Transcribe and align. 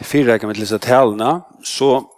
fyra 0.00 0.38
kan 0.38 0.48
vi 0.48 0.54
läsa 0.54 0.78
talna 0.78 1.42
så 1.62 2.10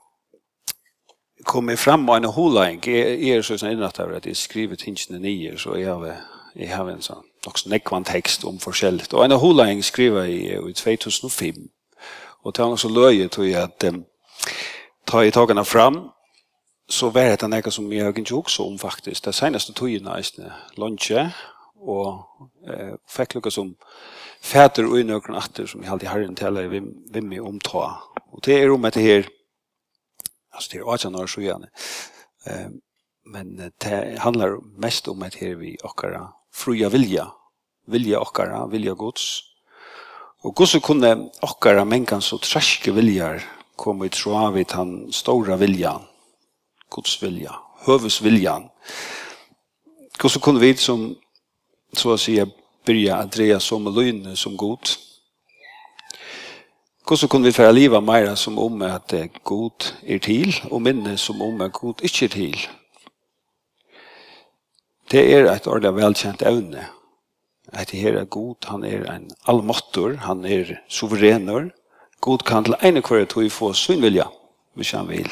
kommer 1.44 1.77
fram 1.77 2.09
och 2.09 2.17
en 2.17 2.25
holing 2.25 2.81
är 2.85 3.37
är 3.37 3.43
så 3.43 3.59
sen 3.59 3.73
innan 3.73 3.85
att 3.85 3.95
det 3.95 4.27
är 4.27 4.35
skrivet 4.35 4.83
hinchen 4.83 5.22
nio 5.22 5.56
så 5.59 5.79
jag 5.79 5.95
har 5.95 6.17
jag 6.54 6.77
har 6.77 6.91
en 6.91 7.03
sån 7.03 7.23
också 7.47 7.69
nekvan 7.69 8.04
text 8.04 8.45
om 8.45 8.59
forskjelligt. 8.59 9.12
Och 9.12 9.25
en 9.25 9.31
holing 9.31 9.83
skriver 9.83 10.25
i, 10.25 10.71
i 10.71 10.75
2005 10.75 11.54
och 12.43 12.54
tar 12.54 12.73
också 12.73 12.89
löje 12.89 13.29
tror 13.29 13.46
jag 13.46 13.62
att 13.62 13.84
um, 13.84 14.04
ta 15.04 15.24
i 15.24 15.30
tagarna 15.30 15.64
fram 15.64 16.08
så 16.88 17.11
var 17.11 17.22
det 17.22 17.48
något 17.48 17.74
som 17.74 17.93
jag 17.93 18.18
inte 18.18 18.34
också 18.34 18.62
om 18.62 18.79
faktiskt. 18.79 19.24
Det 19.24 19.32
senaste 19.32 19.72
tog 19.72 19.90
ju 19.90 20.00
nästan 20.00 20.52
lunche 20.77 21.30
og 21.87 22.43
eh, 22.68 22.95
fekk 23.09 23.37
lukka 23.37 23.53
som 23.55 23.73
fætur 24.43 24.91
og 24.91 25.00
innøkren 25.00 25.39
atter 25.39 25.68
som 25.71 25.85
haldi 25.86 26.07
alltid 26.07 26.35
tala 26.36 26.61
en 26.61 26.66
tala 26.66 26.66
i 26.66 26.82
vimmi 27.14 27.41
omta. 27.41 27.86
Og 28.32 28.43
det 28.45 28.59
er 28.61 28.73
om 28.73 28.85
etter 28.85 29.00
her, 29.00 29.29
altså 30.53 30.72
det 30.72 30.81
er 30.81 30.90
også 30.90 31.11
når 31.11 31.31
så 31.31 31.45
gjerne, 31.45 31.71
eh, 32.46 32.68
men 33.26 33.56
det 33.59 34.18
handlar 34.22 34.60
mest 34.78 35.09
om 35.09 35.22
at 35.22 35.34
her 35.34 35.56
vi 35.59 35.76
okkara 35.84 36.28
fruja 36.54 36.88
vilja, 36.88 37.26
vilja 37.87 38.20
okkara, 38.20 38.66
vilja 38.70 38.95
gods. 38.95 39.42
Og 40.46 40.54
Guds 40.54 40.76
kunne 40.82 41.30
okkara 41.42 41.84
mengan 41.84 42.23
så 42.23 42.38
treske 42.38 42.92
viljar 42.95 43.42
komme 43.76 44.06
i 44.06 44.12
tråd 44.12 44.54
vid 44.54 44.73
han 44.73 45.12
stora 45.12 45.56
viljan, 45.60 46.06
gods 46.90 47.18
vilja, 47.23 47.56
høves 47.87 48.20
viljan. 48.24 48.70
Guds 50.18 50.38
kunne 50.40 50.62
vi 50.62 50.73
som 50.80 51.10
så 51.92 52.12
att 52.12 52.20
säga 52.20 52.46
börja 52.86 53.16
att 53.16 53.32
dreja 53.32 53.60
som 53.60 53.95
lyn 53.95 54.36
som 54.36 54.56
god. 54.56 54.88
Hvordan 57.06 57.28
kunne 57.28 57.46
vi 57.46 57.52
fære 57.52 57.72
livet 57.72 58.02
mer 58.02 58.34
som 58.34 58.59
om 58.59 58.82
at 58.82 59.14
god 59.45 59.92
er 60.02 60.18
til, 60.18 60.50
og 60.70 60.82
minne 60.82 61.16
som 61.16 61.42
om 61.42 61.60
at 61.60 61.73
god 61.73 62.02
ikke 62.02 62.24
er 62.24 62.29
til? 62.29 62.57
Det 65.11 65.23
er 65.34 65.47
et 65.53 65.67
ordentlig 65.67 65.95
velkjent 65.95 66.42
evne. 66.42 66.87
At 67.73 67.91
det 67.91 68.01
her 68.01 68.19
er 68.19 68.25
god, 68.25 68.67
han 68.67 68.84
er 68.84 69.07
en 69.12 69.31
allmåttor, 69.47 70.17
han 70.17 70.45
er 70.45 70.81
suverener. 70.89 71.70
God 72.20 72.39
kan 72.39 72.64
til 72.64 72.75
ene 72.83 73.01
hver 73.07 73.25
tog 73.25 73.53
få 73.53 73.73
sin 73.73 74.03
vilja, 74.03 74.27
hvis 74.75 74.91
han 74.91 75.09
vil. 75.09 75.31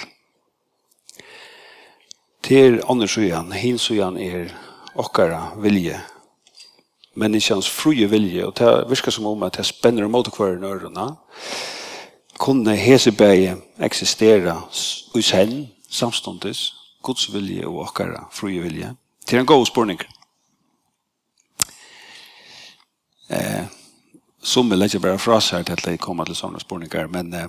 Til 2.43 2.83
andre 2.89 3.09
søyan, 3.09 3.53
hin 3.53 3.79
søyan 3.79 4.17
er 4.17 4.55
okkara 4.95 5.57
vilje, 5.59 6.01
människans 7.15 7.67
frie 7.69 8.07
vilje 8.07 8.45
och 8.45 8.55
det 8.55 8.85
viskar 8.89 9.11
som 9.11 9.27
om 9.27 9.43
att 9.43 9.53
det 9.53 9.65
spänner 9.65 10.09
mot 10.09 10.33
kvar 10.33 10.49
i 10.49 10.67
öronen 10.67 11.17
kunne 12.39 12.75
heseberget 12.75 13.59
existera 13.79 14.63
i 15.15 15.23
sen 15.23 15.69
samståndes 15.91 16.73
Guds 17.03 17.29
vilje 17.35 17.67
og 17.67 17.79
okkara 17.79 18.25
frie 18.33 18.63
vilje 18.63 18.97
til 19.27 19.39
en 19.39 19.47
god 19.47 19.67
spurning. 19.67 20.01
Eh, 23.31 23.65
som 24.43 24.71
vil 24.71 24.83
ikke 24.83 25.01
bare 25.01 25.19
fra 25.19 25.41
seg 25.41 25.67
til 25.67 25.73
at 25.73 25.87
jeg 25.87 25.99
kommer 25.99 26.25
til 26.25 26.37
sånne 26.37 26.61
spurninger, 26.61 27.07
men 27.07 27.33
eh, 27.35 27.47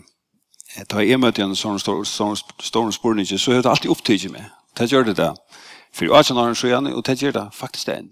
da 0.91 1.03
jeg 1.03 1.19
møter 1.19 1.43
en 1.43 1.55
sånn 1.55 1.79
stor 1.79 2.91
spårning 2.91 3.25
så 3.25 3.51
är 3.51 3.61
det 3.61 3.69
alltid 3.69 3.91
opptidget 3.91 4.31
med. 4.31 4.45
Det 4.77 4.91
gjør 4.91 5.03
det 5.03 5.17
da. 5.17 5.33
For 5.93 6.05
18 6.05 6.37
år 6.37 6.53
så 6.53 6.67
gjerne, 6.67 6.95
og 6.95 7.05
det 7.05 7.21
gjør 7.21 7.31
det 7.31 7.47
faktisk 7.53 7.87
det 7.87 7.97
enn 7.97 8.11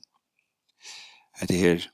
det 1.48 1.58
her, 1.58 1.88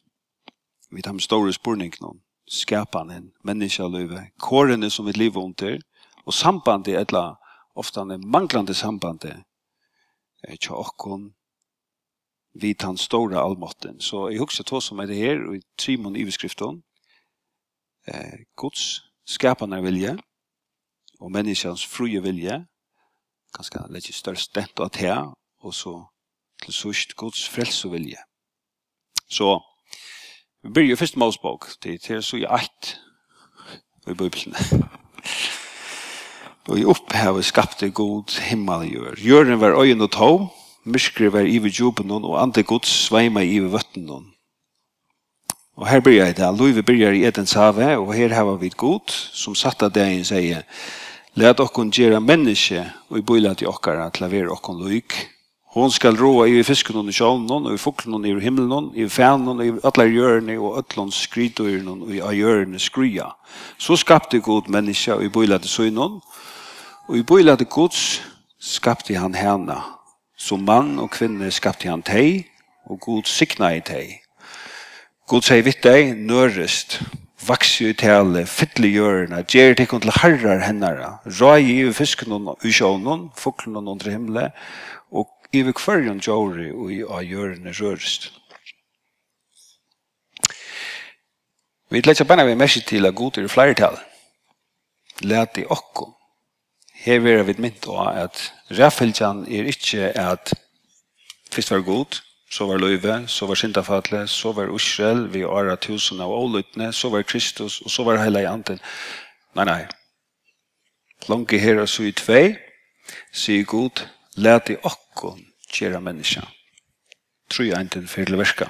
vi 0.92 1.02
tar 1.02 1.14
med 1.14 1.24
store 1.24 1.54
spurning 1.54 1.94
noen, 2.02 2.22
skapanen, 2.50 3.32
menneskeløyve, 3.46 4.30
kårene 4.42 4.90
som 4.90 5.06
vi 5.06 5.14
lever 5.18 5.42
under, 5.42 5.80
og 6.26 6.34
sambandet, 6.34 6.98
etla, 7.00 7.36
ofte 7.76 8.02
en 8.02 8.26
manglande 8.26 8.74
sambandet, 8.74 9.44
er 10.44 10.56
ikke 10.56 10.76
okkon, 10.76 11.30
vi 12.54 12.74
tar 12.74 12.96
store 12.96 13.40
allmåtten. 13.40 14.00
Så 14.02 14.30
jeg 14.30 14.40
husker 14.40 14.64
to 14.64 14.82
som 14.82 15.00
er 15.00 15.06
det 15.06 15.18
her, 15.18 15.42
og 15.48 15.58
i 15.58 15.62
Trimon 15.78 16.16
i 16.16 16.26
beskriften, 16.26 16.84
eh, 18.08 18.46
Guds 18.56 19.04
skapande 19.28 19.82
vilje, 19.84 20.18
og 21.20 21.32
menneskens 21.32 21.86
frie 21.86 22.22
vilje, 22.24 22.66
kanskje 23.54 23.86
litt 23.92 24.10
størst 24.16 24.56
dent 24.56 24.80
og 24.80 24.94
det, 24.96 25.18
og 25.60 25.74
så 25.74 25.94
til 26.64 26.74
sørst 26.74 27.16
Guds 27.16 27.48
frelse 27.50 27.90
vilje. 27.90 28.29
Så 29.30 29.64
vi 30.64 30.70
börjar 30.70 30.96
först 30.96 31.16
med 31.16 31.26
Mosebok. 31.26 31.66
Det 31.82 32.10
är 32.10 32.22
så 32.22 32.38
i 32.38 32.44
ett 32.44 32.96
i 34.08 34.14
Bibeln. 34.14 34.56
Og 36.70 36.80
i 36.80 36.86
opphavet 36.86 37.46
skapte 37.46 37.90
god 37.90 38.30
himmel 38.46 38.84
og 38.86 38.94
jord. 38.94 39.20
Jorden 39.20 39.62
var 39.62 39.78
øyen 39.82 40.02
og 40.06 40.12
tå, 40.14 40.48
myskre 40.86 41.32
var 41.34 41.48
i 41.48 41.58
ved 41.58 41.74
jobben 41.74 42.12
og 42.12 42.42
andre 42.42 42.64
gods 42.64 42.90
sveima 43.08 43.42
ive 43.42 43.72
vøtten 43.72 44.10
Og 45.76 45.88
her 45.88 46.00
byrjar 46.00 46.26
jeg 46.26 46.38
det. 46.38 46.60
Løyve 46.60 46.84
byrjar 46.84 47.12
i 47.12 47.26
Edens 47.26 47.54
have, 47.54 47.98
og 47.98 48.14
her 48.14 48.34
hava 48.34 48.56
vi 48.56 48.70
god, 48.70 49.10
som 49.34 49.56
satt 49.56 49.84
av 49.84 49.92
deg 49.92 50.26
sier, 50.26 50.64
Læt 51.36 51.60
okkon 51.60 51.92
gjera 51.92 52.20
menneske, 52.20 52.84
og 53.10 53.18
i 53.18 53.22
bøyla 53.22 53.54
til 53.54 53.70
okkara 53.70 54.10
til 54.10 54.26
å 54.26 54.30
være 54.30 54.52
okkon 54.52 54.82
løyk, 54.84 55.14
Hon 55.70 55.92
skal 55.94 56.18
roa 56.18 56.48
i 56.50 56.64
fisken 56.66 57.10
i 57.10 57.14
sjånen, 57.14 57.68
og 57.70 57.76
i 57.76 57.78
fuklen 57.78 58.24
i 58.26 58.34
himmelen, 58.42 58.90
i 58.98 59.06
fænen, 59.06 59.60
i 59.62 59.70
alle 59.86 60.08
hjørne, 60.10 60.56
og 60.58 60.80
øtlån 60.82 61.12
skrytøyren, 61.14 62.02
og 62.08 62.10
i 62.10 62.40
hjørne 62.40 62.82
skrya. 62.82 63.28
Så 63.78 64.00
skapte 64.02 64.42
god 64.42 64.68
menneska, 64.68 65.14
og 65.14 65.24
i 65.24 65.30
bøylade 65.30 65.68
søgnen, 65.68 66.22
og 67.08 67.18
i 67.18 67.22
bøylade 67.22 67.66
gods 67.66 68.22
skapte 68.60 69.14
han 69.16 69.38
henne. 69.38 69.78
Som 70.38 70.66
mann 70.66 70.98
og 71.00 71.12
kvinne 71.14 71.52
skapte 71.52 71.90
han 71.90 72.02
teg, 72.02 72.48
og 72.90 73.00
god 73.00 73.30
sikna 73.30 73.76
i 73.78 73.86
teg. 73.86 74.24
God 75.30 75.46
sier 75.46 75.62
vitt 75.62 75.84
deg, 75.86 76.16
nørest, 76.18 76.98
vaksju 77.46 77.92
i 77.92 77.98
tale, 77.98 78.48
fytle 78.50 78.90
hjørne, 78.90 79.44
gjer 79.46 79.76
tekken 79.78 80.02
til 80.02 80.16
herrar 80.18 80.64
hennara, 80.66 81.20
røy 81.40 81.62
i 81.62 81.92
fisken 81.94 82.50
i 82.66 82.72
sjånen, 82.74 83.30
fuklen 83.38 83.78
og 83.78 83.94
under 83.94 84.10
himmelen, 84.10 84.56
iver 85.54 85.74
kvarjon 85.74 86.22
jori 86.22 86.70
og 86.72 86.92
i 86.94 87.02
a 87.02 87.24
gjørende 87.26 87.74
rørst. 87.74 88.30
Vi 91.90 92.02
lett 92.06 92.20
seg 92.22 92.28
banna 92.30 92.46
vi 92.46 92.58
mersi 92.58 92.84
til 92.86 93.10
at 93.10 93.18
god 93.18 93.40
er 93.40 93.48
i 93.48 93.50
flertall. 93.50 93.98
Læt 95.26 95.58
i 95.58 95.66
okko. 95.66 96.12
Her 97.02 97.22
vera 97.24 97.46
vi 97.48 97.56
mynt 97.58 97.88
å 97.90 97.98
at 98.12 98.42
ræffeltjan 98.78 99.46
er 99.48 99.70
ikkje 99.72 100.12
at 100.20 100.54
fyrst 101.50 101.72
var 101.74 101.82
god, 101.88 102.20
så 102.52 102.68
var 102.70 102.82
løyve, 102.82 103.16
så 103.28 103.48
var 103.50 103.58
syndafatle, 103.58 104.28
så 104.28 104.52
var 104.54 104.70
Israel, 104.76 105.26
vi 105.34 105.44
åra 105.46 105.76
tusen 105.76 106.22
av 106.22 106.34
ålutne, 106.34 106.92
så 106.94 107.10
var 107.10 107.24
Kristus, 107.24 107.80
og 107.82 107.92
så 107.92 108.06
var 108.06 108.22
heila 108.22 108.44
i 108.44 108.50
anten. 108.50 108.82
Nei, 109.58 109.66
nei. 109.66 109.82
Lange 111.30 111.58
her 111.60 111.82
og 111.82 111.90
så 111.90 112.06
i 112.06 112.14
tvei, 112.16 112.58
sier 113.34 113.66
god, 113.66 114.06
lät 114.40 114.70
i 114.70 114.78
okkon 114.84 115.46
gjera 115.74 116.00
menneska. 116.00 116.42
Tror 117.50 117.66
jeg 117.68 117.80
enten 117.80 118.08
fyrir 118.08 118.38
verska. 118.40 118.70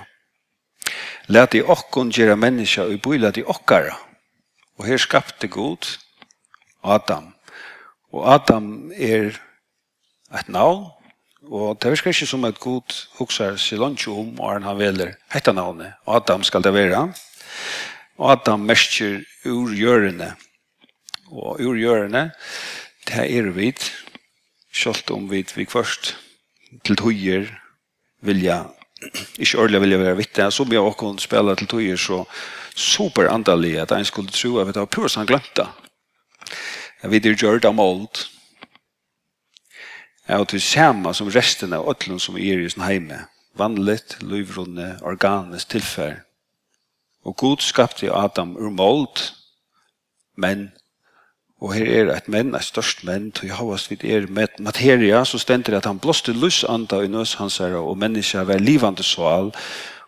Lät 1.28 1.56
i 1.56 1.62
okkon 1.62 2.12
gjera 2.12 2.36
menneska 2.36 2.88
og 2.88 3.02
bøyla 3.04 3.32
i 3.38 3.44
okkara. 3.46 3.98
Og 4.80 4.86
her 4.88 4.98
skapte 4.98 5.48
god 5.48 5.86
Adam. 6.84 7.34
Og 8.12 8.34
Adam 8.34 8.92
er 8.96 9.36
et 10.40 10.50
navn, 10.50 10.88
og 11.50 11.82
det 11.82 11.92
virker 11.92 12.14
ikke 12.14 12.26
som 12.30 12.46
et 12.46 12.60
god 12.60 12.96
huksar 13.20 13.58
seg 13.58 13.82
langt 13.82 14.08
om 14.08 14.40
og 14.40 14.64
han 14.64 14.78
veler 14.78 15.16
hette 15.34 15.54
navnet. 15.54 15.94
Adam 16.08 16.44
skal 16.44 16.64
det 16.64 16.74
være. 16.74 17.10
Adam 18.20 18.66
mestjer 18.68 19.22
ur 19.46 19.74
gjørende. 19.76 20.34
Og 21.30 21.60
urgjørende, 21.62 22.32
det 23.08 23.26
er 23.38 23.52
vidt, 23.54 23.92
Kjolt 24.80 25.12
om 25.12 25.26
vi 25.28 25.44
vi 25.56 25.66
først 25.68 26.14
til 26.88 26.96
tøyer 26.96 27.50
vilja 28.24 28.62
ikke 29.40 29.58
ordentlig 29.60 29.82
vilja 29.82 29.98
være 30.00 30.18
vittne, 30.20 30.52
så 30.52 30.64
vi 30.64 30.76
har 30.76 30.88
også 30.88 31.24
spela 31.24 31.56
til 31.56 31.68
tøyer 31.68 32.00
så 32.00 32.24
super 32.76 33.30
andalig 33.32 33.78
at 33.80 33.92
en 33.92 34.06
skulle 34.06 34.32
tro 34.32 34.58
at 34.60 34.68
vi 34.68 34.76
tar 34.76 34.86
pur 34.86 35.08
som 35.08 35.28
glemt 35.28 35.52
det. 35.56 35.68
Jeg 37.04 37.12
vet 37.12 37.26
ikke 37.26 37.46
gjør 37.46 37.60
det 37.60 37.70
om 37.70 37.80
alt. 37.80 38.30
Jeg 40.28 40.38
har 40.38 40.46
til 40.46 40.62
samme 40.62 41.14
som 41.14 41.32
resten 41.34 41.74
av 41.74 41.88
øtlen 41.90 42.20
som 42.20 42.38
er 42.38 42.60
i 42.60 42.70
sin 42.70 42.84
heime. 42.84 43.26
Vanligt, 43.58 44.18
løyvrunde, 44.22 45.00
organisk 45.02 45.70
tilfell. 45.70 46.20
Og 47.26 47.36
Gud 47.36 47.64
skapte 47.64 48.12
Adam 48.14 48.56
ur 48.58 48.70
mold, 48.70 49.32
men 50.38 50.70
Og 51.60 51.74
her 51.76 51.86
er 51.92 52.14
et 52.14 52.28
menn, 52.32 52.54
et 52.56 52.64
størst 52.64 53.04
menn, 53.04 53.32
til 53.36 53.50
Jehovas 53.52 53.88
har 53.88 53.96
vidt 53.96 54.04
er 54.08 54.28
med 54.32 54.62
materia, 54.64 55.26
så 55.26 55.38
stender 55.38 55.74
det 55.74 55.82
at 55.82 55.90
han 55.90 56.00
blåste 56.00 56.34
lusanda 56.34 57.02
i 57.04 57.12
nøs 57.12 57.34
hans 57.36 57.58
her, 57.58 57.76
og 57.76 57.98
menneska 57.98 58.46
var 58.48 58.64
livande 58.64 59.04
sval, 59.04 59.52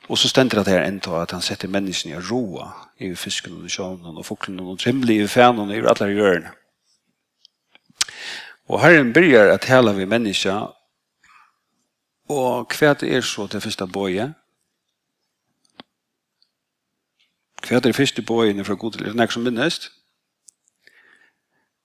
og 0.07 0.17
så 0.17 0.29
stender 0.31 0.63
det 0.63 0.73
her 0.73 0.87
enda 0.87 1.21
at 1.21 1.31
han 1.31 1.41
setter 1.41 1.67
menneskene 1.67 2.15
i 2.15 2.23
roa, 2.31 2.71
i 2.99 3.15
fisken 3.15 3.59
og 3.63 3.69
sjånen, 3.69 4.17
og 4.17 4.25
foklen 4.25 4.59
og 4.59 4.79
trimle, 4.79 5.15
i 5.15 5.27
fænen, 5.27 5.71
i 5.71 5.83
alle 5.83 6.13
hjørne. 6.13 6.55
Og 8.71 8.81
herren 8.81 9.13
byrjar 9.13 9.51
at 9.51 9.65
hela 9.67 9.91
vi 9.91 10.05
menneska, 10.05 10.59
og 12.29 12.67
hva 12.79 12.95
er 13.03 13.21
så 13.21 13.47
til 13.47 13.61
første 13.61 13.87
bøye? 13.87 14.33
Hva 17.67 17.75
er 17.75 17.83
det 17.83 17.95
første 17.95 18.21
bøye 18.21 18.63
fra 18.63 18.73
god 18.73 18.91
til? 18.91 19.07
Er 19.07 19.13
det 19.13 19.33
som 19.33 19.43
minnest? 19.43 19.91
Ja. 19.91 20.00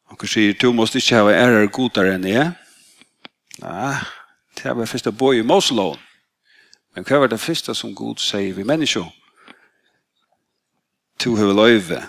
Han 0.08 0.28
sier, 0.28 0.54
du 0.54 0.72
måste 0.72 0.98
ikke 0.98 1.18
ha 1.18 1.32
ærer 1.34 1.68
godere 1.72 2.14
enn 2.14 2.26
jeg. 2.28 2.52
Nei, 3.62 3.94
det 4.58 4.74
var 4.76 4.88
første 4.88 5.12
bøy 5.12 5.40
i 5.40 5.46
Moslån. 5.46 5.98
Men 6.94 7.04
hva 7.04 7.20
var 7.20 7.28
det 7.32 7.40
første 7.40 7.74
som 7.74 7.94
god 7.94 8.22
sier 8.22 8.54
vi 8.56 8.64
mennesker? 8.64 9.08
To 11.20 11.34
har 11.36 11.52
løyve 11.52 12.02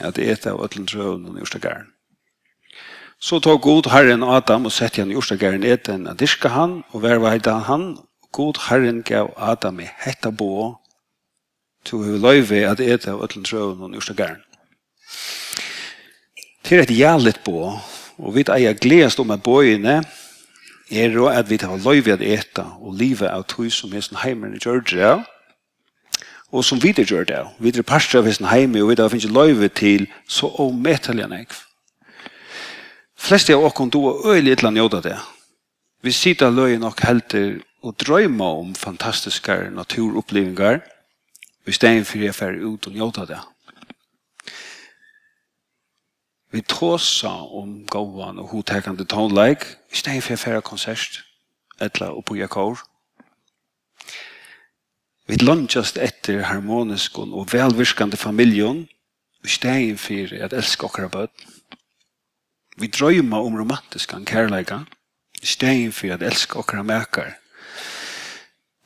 at 0.00 0.18
eta 0.18 0.54
av 0.54 0.64
øtlen 0.64 0.86
trøven 0.86 1.26
og 1.28 1.38
jordstakaren. 1.38 1.88
Så 3.20 3.38
tog 3.44 3.60
god 3.62 3.90
Herren 3.92 4.22
Adam 4.24 4.66
og 4.66 4.72
sette 4.72 5.02
han 5.02 5.10
i 5.10 5.16
jordstakaren 5.18 5.66
eten 5.66 6.06
av 6.08 6.16
dirka 6.16 6.48
han 6.54 6.80
og 6.90 7.02
verva 7.04 7.34
heita 7.34 7.58
han. 7.66 7.98
God 8.32 8.62
Herren 8.68 9.02
gav 9.02 9.34
Adam 9.36 9.80
i 9.82 9.88
hetta 10.04 10.30
bo 10.30 10.80
to 11.84 12.02
har 12.02 12.18
løyve 12.20 12.64
at 12.68 12.80
eta 12.80 13.14
av 13.14 13.24
øtlen 13.24 13.44
trøven 13.44 13.82
og 13.82 13.98
jordstakaren. 13.98 14.40
Det 16.70 16.78
er 16.78 16.82
et 16.82 16.98
jævligt 16.98 17.40
bo, 17.44 17.72
og 18.18 18.34
vi 18.34 18.44
eier 18.46 18.76
gledest 18.78 19.18
om 19.18 19.30
at 19.34 19.42
boene 19.42 20.04
er 20.90 21.08
jo 21.10 21.26
at 21.26 21.50
vi 21.50 21.58
har 21.60 21.76
lov 21.82 22.08
at 22.12 22.22
eta 22.22 22.62
og 22.78 22.94
livet 22.94 23.26
av 23.26 23.42
tog 23.44 23.72
som 23.72 23.90
er 23.90 23.98
hesten 23.98 24.20
heimene 24.22 24.54
i 24.54 24.62
Georgia, 24.62 25.24
og 26.52 26.64
som 26.64 26.78
vi 26.82 26.92
gjør 26.92 27.24
det 27.24 27.40
vi 27.58 27.72
er 27.74 27.82
parster 27.82 28.20
av 28.20 28.26
hesten 28.26 28.46
heime 28.46 28.82
og 28.82 28.90
vi 28.90 28.98
har 29.02 29.10
finnet 29.10 29.34
lov 29.34 29.68
til 29.74 30.06
så 30.28 30.46
omettelig 30.62 31.24
enn 31.24 31.36
jeg 31.40 31.50
flest 33.18 33.50
av 33.50 33.66
åkken 33.66 33.90
du 33.90 33.98
og 34.04 34.26
øyelig 34.30 34.52
et 34.52 34.62
eller 34.62 34.70
annet 34.70 35.04
det 35.04 35.18
vi 36.02 36.12
sitter 36.12 36.50
løy 36.50 36.78
nok 36.78 37.02
helter 37.02 37.60
og 37.82 37.98
drøyma 37.98 38.44
om 38.62 38.74
fantastiske 38.74 39.70
naturopplevingar 39.74 40.84
i 41.66 41.72
stedet 41.72 42.06
for 42.06 42.18
jeg 42.18 42.34
fer 42.34 42.62
ut 42.62 42.86
og 42.86 42.94
njóta 42.94 43.26
det 43.26 43.42
Vi 46.50 46.60
tråsa 46.66 47.30
om 47.30 47.84
gåan 47.86 48.38
og 48.38 48.48
hotekande 48.50 49.04
tonleik, 49.04 49.62
i 49.92 49.96
stedet 49.96 50.24
for 50.26 50.36
færre 50.36 50.62
konsert, 50.62 51.20
etla 51.80 52.10
og 52.10 52.24
på 52.26 52.34
jakår. 52.40 52.80
Vi 55.30 55.36
lønnsast 55.38 55.98
etter 56.02 56.42
harmonisk 56.48 57.18
og 57.22 57.52
velvirkande 57.52 58.18
familjon, 58.18 58.88
i 59.44 59.48
stedet 59.48 60.00
for 60.00 60.34
at 60.44 60.52
elska 60.52 60.88
okra 60.88 61.08
bød. 61.08 61.28
Vi 62.76 62.86
drøyma 62.86 63.38
om 63.38 63.56
romantiskan 63.58 64.24
kærleika, 64.24 64.80
i 65.42 65.46
stedet 65.46 65.94
for 65.94 66.10
at 66.14 66.22
elska 66.22 66.58
okra 66.58 66.82
mekar. 66.82 67.36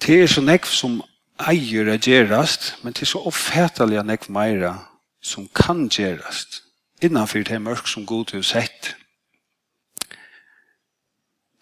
Det 0.05 0.21
er 0.23 0.29
så 0.29 0.45
nekv 0.45 0.69
som 0.69 1.01
eier 1.49 1.89
er 1.89 1.99
gerast, 1.99 2.75
men 2.83 2.93
det 2.93 3.07
er 3.07 3.13
så 3.15 3.25
oppfætelig 3.25 4.05
nekv 4.05 4.29
meira 4.29 4.75
som 5.23 5.49
kan 5.49 5.89
gerast 5.89 6.64
innanfyr 7.05 7.45
det 7.49 7.61
mørk 7.63 7.89
som 7.91 8.07
god 8.07 8.33
har 8.35 8.45
sett. 8.47 8.95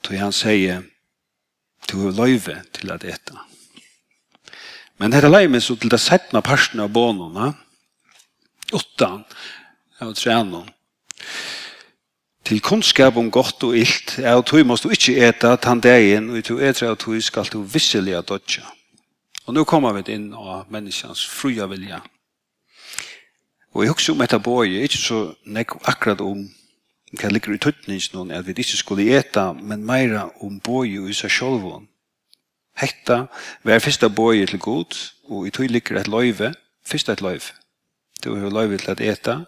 Så 0.02 0.18
han 0.18 0.34
sier, 0.34 0.82
du 1.88 1.96
har 2.04 2.16
løyve 2.16 2.58
til 2.74 2.90
at 2.92 3.04
etta. 3.04 3.38
Men 4.98 5.14
dette 5.14 5.26
er 5.26 5.32
løyve 5.32 5.60
så 5.62 5.76
til 5.78 5.90
det 5.92 6.00
settene 6.02 6.42
parsten 6.44 6.82
av 6.82 6.92
bånene, 6.92 7.52
åttan 8.72 9.24
av 10.02 10.12
trenon, 10.18 10.68
til 12.44 12.60
kunnskap 12.60 13.16
om 13.16 13.30
godt 13.30 13.64
og 13.64 13.76
illt, 13.78 14.18
er 14.18 14.36
at 14.36 14.50
du 14.50 14.64
måste 14.66 14.90
ikke 14.92 15.14
eta 15.28 15.54
tandeien, 15.56 16.28
og 16.30 16.42
du 16.44 16.58
etter 16.58 16.90
at 16.90 17.04
du 17.06 17.20
skal 17.22 17.48
du 17.52 17.62
visselig 17.62 18.16
at 18.18 18.28
dødja. 18.28 18.66
Og 19.46 19.54
nå 19.54 19.64
kommer 19.66 19.94
vi 19.96 20.14
inn 20.14 20.32
av 20.34 20.68
menneskens 20.70 21.24
fruja 21.26 21.66
vilja. 21.70 22.02
Og 23.72 23.84
jeg 23.84 23.92
husker 23.92 24.12
om 24.12 24.22
etter 24.24 24.38
boje, 24.38 24.82
ikke 24.84 25.00
så 25.00 25.20
nek 25.48 25.72
akkurat 25.88 26.20
om 26.20 26.44
hva 27.12 27.28
ligger 27.28 27.54
i 27.54 27.60
tøtningsen, 27.60 28.30
at 28.32 28.46
vi 28.46 28.54
ikke 28.56 28.76
skulle 28.76 29.08
eta, 29.16 29.52
men 29.52 29.84
meira 29.84 30.28
om 30.40 30.60
boje 30.60 31.00
og 31.00 31.12
seg 31.16 31.32
sjolvån. 31.32 31.88
Hetta 32.80 33.26
var 33.64 33.82
fyrsta 33.84 34.08
boje 34.08 34.46
til 34.48 34.60
god, 34.60 34.96
og 35.28 35.46
i 35.46 35.52
tøy 35.52 35.66
ligger 35.68 36.00
et 36.00 36.08
løyve, 36.08 36.52
fyrsta 36.84 37.12
et 37.12 37.24
løyve. 37.24 37.52
Det 38.22 38.32
var 38.32 38.52
løyve 38.52 38.78
til 38.78 38.92
at 38.92 39.00
eta, 39.00 39.38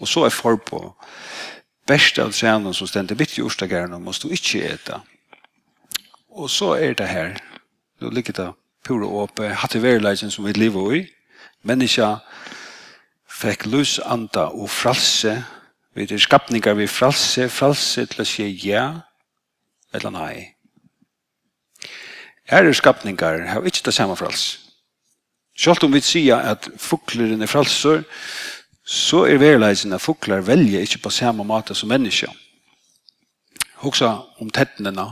og 0.00 0.08
så 0.08 0.24
er 0.24 0.36
forpå. 0.36 0.80
Best 1.86 2.18
av 2.18 2.32
trenen 2.32 2.74
som 2.74 2.88
stendte 2.88 3.16
bitt 3.16 3.36
i 3.38 3.44
orstagerne, 3.44 4.00
måst 4.00 4.24
du 4.24 4.32
ikke 4.32 4.64
eta. 4.72 5.00
Og 6.28 6.50
så 6.50 6.74
er 6.74 6.96
det 6.96 7.08
her, 7.08 7.36
nå 8.00 8.10
ligger 8.10 8.32
det 8.36 8.50
pura 8.84 9.06
åpe, 9.06 9.48
hatt 9.48 9.74
i 9.74 9.82
verleisen 9.82 10.30
som 10.30 10.44
vi 10.44 10.52
lever 10.52 10.92
i, 10.96 11.04
menneska, 11.62 12.16
fekk 13.36 13.66
lus 13.68 13.98
anda 14.00 14.48
og 14.54 14.70
fralse, 14.72 15.36
vi 15.96 16.04
er 16.08 16.20
skapningar 16.20 16.76
vi 16.76 16.86
fralse, 16.88 17.48
fralse 17.52 18.04
til 18.08 18.22
å 18.22 18.28
si 18.28 18.46
ja 18.64 18.86
eller 19.94 20.12
nei. 20.12 20.34
Er 22.46 22.72
skapningar 22.72 23.46
har 23.50 23.66
ikke 23.66 23.88
det 23.88 23.94
samme 23.96 24.16
fralse. 24.16 24.62
Sjalt 25.56 25.84
om 25.84 25.92
vi 25.92 26.02
sier 26.04 26.36
at 26.52 26.68
fugleren 26.76 27.42
er 27.42 27.48
fralser, 27.48 28.04
så 28.86 29.24
er 29.26 29.40
verleisen 29.40 29.96
at 29.96 30.04
fugler 30.04 30.44
velger 30.44 30.84
ikke 30.84 31.00
på 31.06 31.10
samme 31.10 31.44
måte 31.44 31.74
som 31.74 31.88
mennesker. 31.88 32.30
Hoksa 33.80 34.12
om 34.40 34.50
tettnene, 34.52 35.08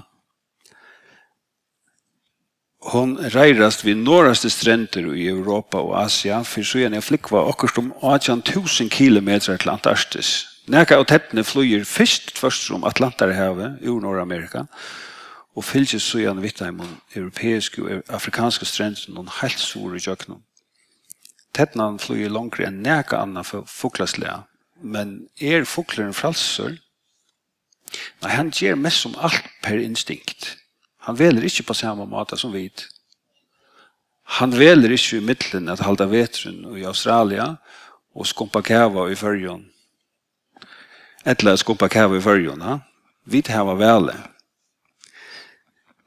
hon 2.85 3.19
reirast 3.19 3.85
vid 3.85 3.97
norraste 3.97 4.51
stränder 4.51 5.15
i 5.15 5.29
Europa 5.29 5.81
och 5.81 5.97
Asien 5.99 6.45
för 6.45 6.63
så 6.63 6.79
är 6.79 7.01
flickva 7.01 7.41
och 7.41 7.79
om 7.79 7.93
18 8.01 8.43
kilometer 8.91 9.57
till 9.57 9.69
Antarktis. 9.69 10.47
Näka 10.67 11.01
och 11.01 11.07
tättne 11.07 11.45
flyger 11.45 11.85
först 11.85 12.39
först 12.39 12.71
om 12.71 12.85
Atlantarhavet 12.85 13.73
ur 13.81 14.01
Nordamerika 14.01 14.67
och 15.55 15.65
fylls 15.65 16.03
så 16.03 16.19
igen 16.19 16.41
vittna 16.41 16.69
om 16.69 16.97
europeiska 17.15 17.83
och 17.83 17.91
afrikanska 18.09 18.65
stränder 18.65 19.01
någon 19.09 19.29
helt 19.29 19.59
sur 19.59 19.97
i 19.97 19.99
jöknen. 20.01 20.39
Flyger 21.99 22.31
långt 22.31 22.59
än 22.59 22.83
näka 22.83 23.17
anna 23.17 23.45
för 23.45 23.63
fåglaslära. 23.67 24.43
Men 24.81 25.29
är 25.39 25.65
fuklaren 25.65 26.15
frälsor? 26.15 26.77
Nei, 28.23 28.31
han 28.33 28.51
gjør 28.51 28.75
mest 28.75 29.01
som 29.01 29.15
allt 29.17 29.45
per 29.63 29.79
instinkt. 29.79 30.64
Han 31.05 31.19
veler 31.19 31.45
ikke 31.45 31.67
på 31.69 31.77
samme 31.77 32.07
måte 32.09 32.37
som 32.41 32.53
vit. 32.55 32.87
Han 34.41 34.55
veler 34.57 34.95
ikke 34.95 35.19
i 35.19 35.25
middelen 35.25 35.69
at 35.69 35.83
halda 35.85 36.07
vetren 36.09 36.63
i 36.79 36.87
Australia 36.89 37.55
og 38.15 38.29
skumpa 38.29 38.63
kava 38.65 39.11
i 39.13 39.19
fyrjon. 39.19 39.67
Etla 41.29 41.57
skumpa 41.61 41.91
kava 41.93 42.17
i 42.17 42.25
fyrjon, 42.25 42.65
ha? 42.65 42.79
Vit 43.29 43.51
hava 43.53 43.77
vele. 43.81 44.17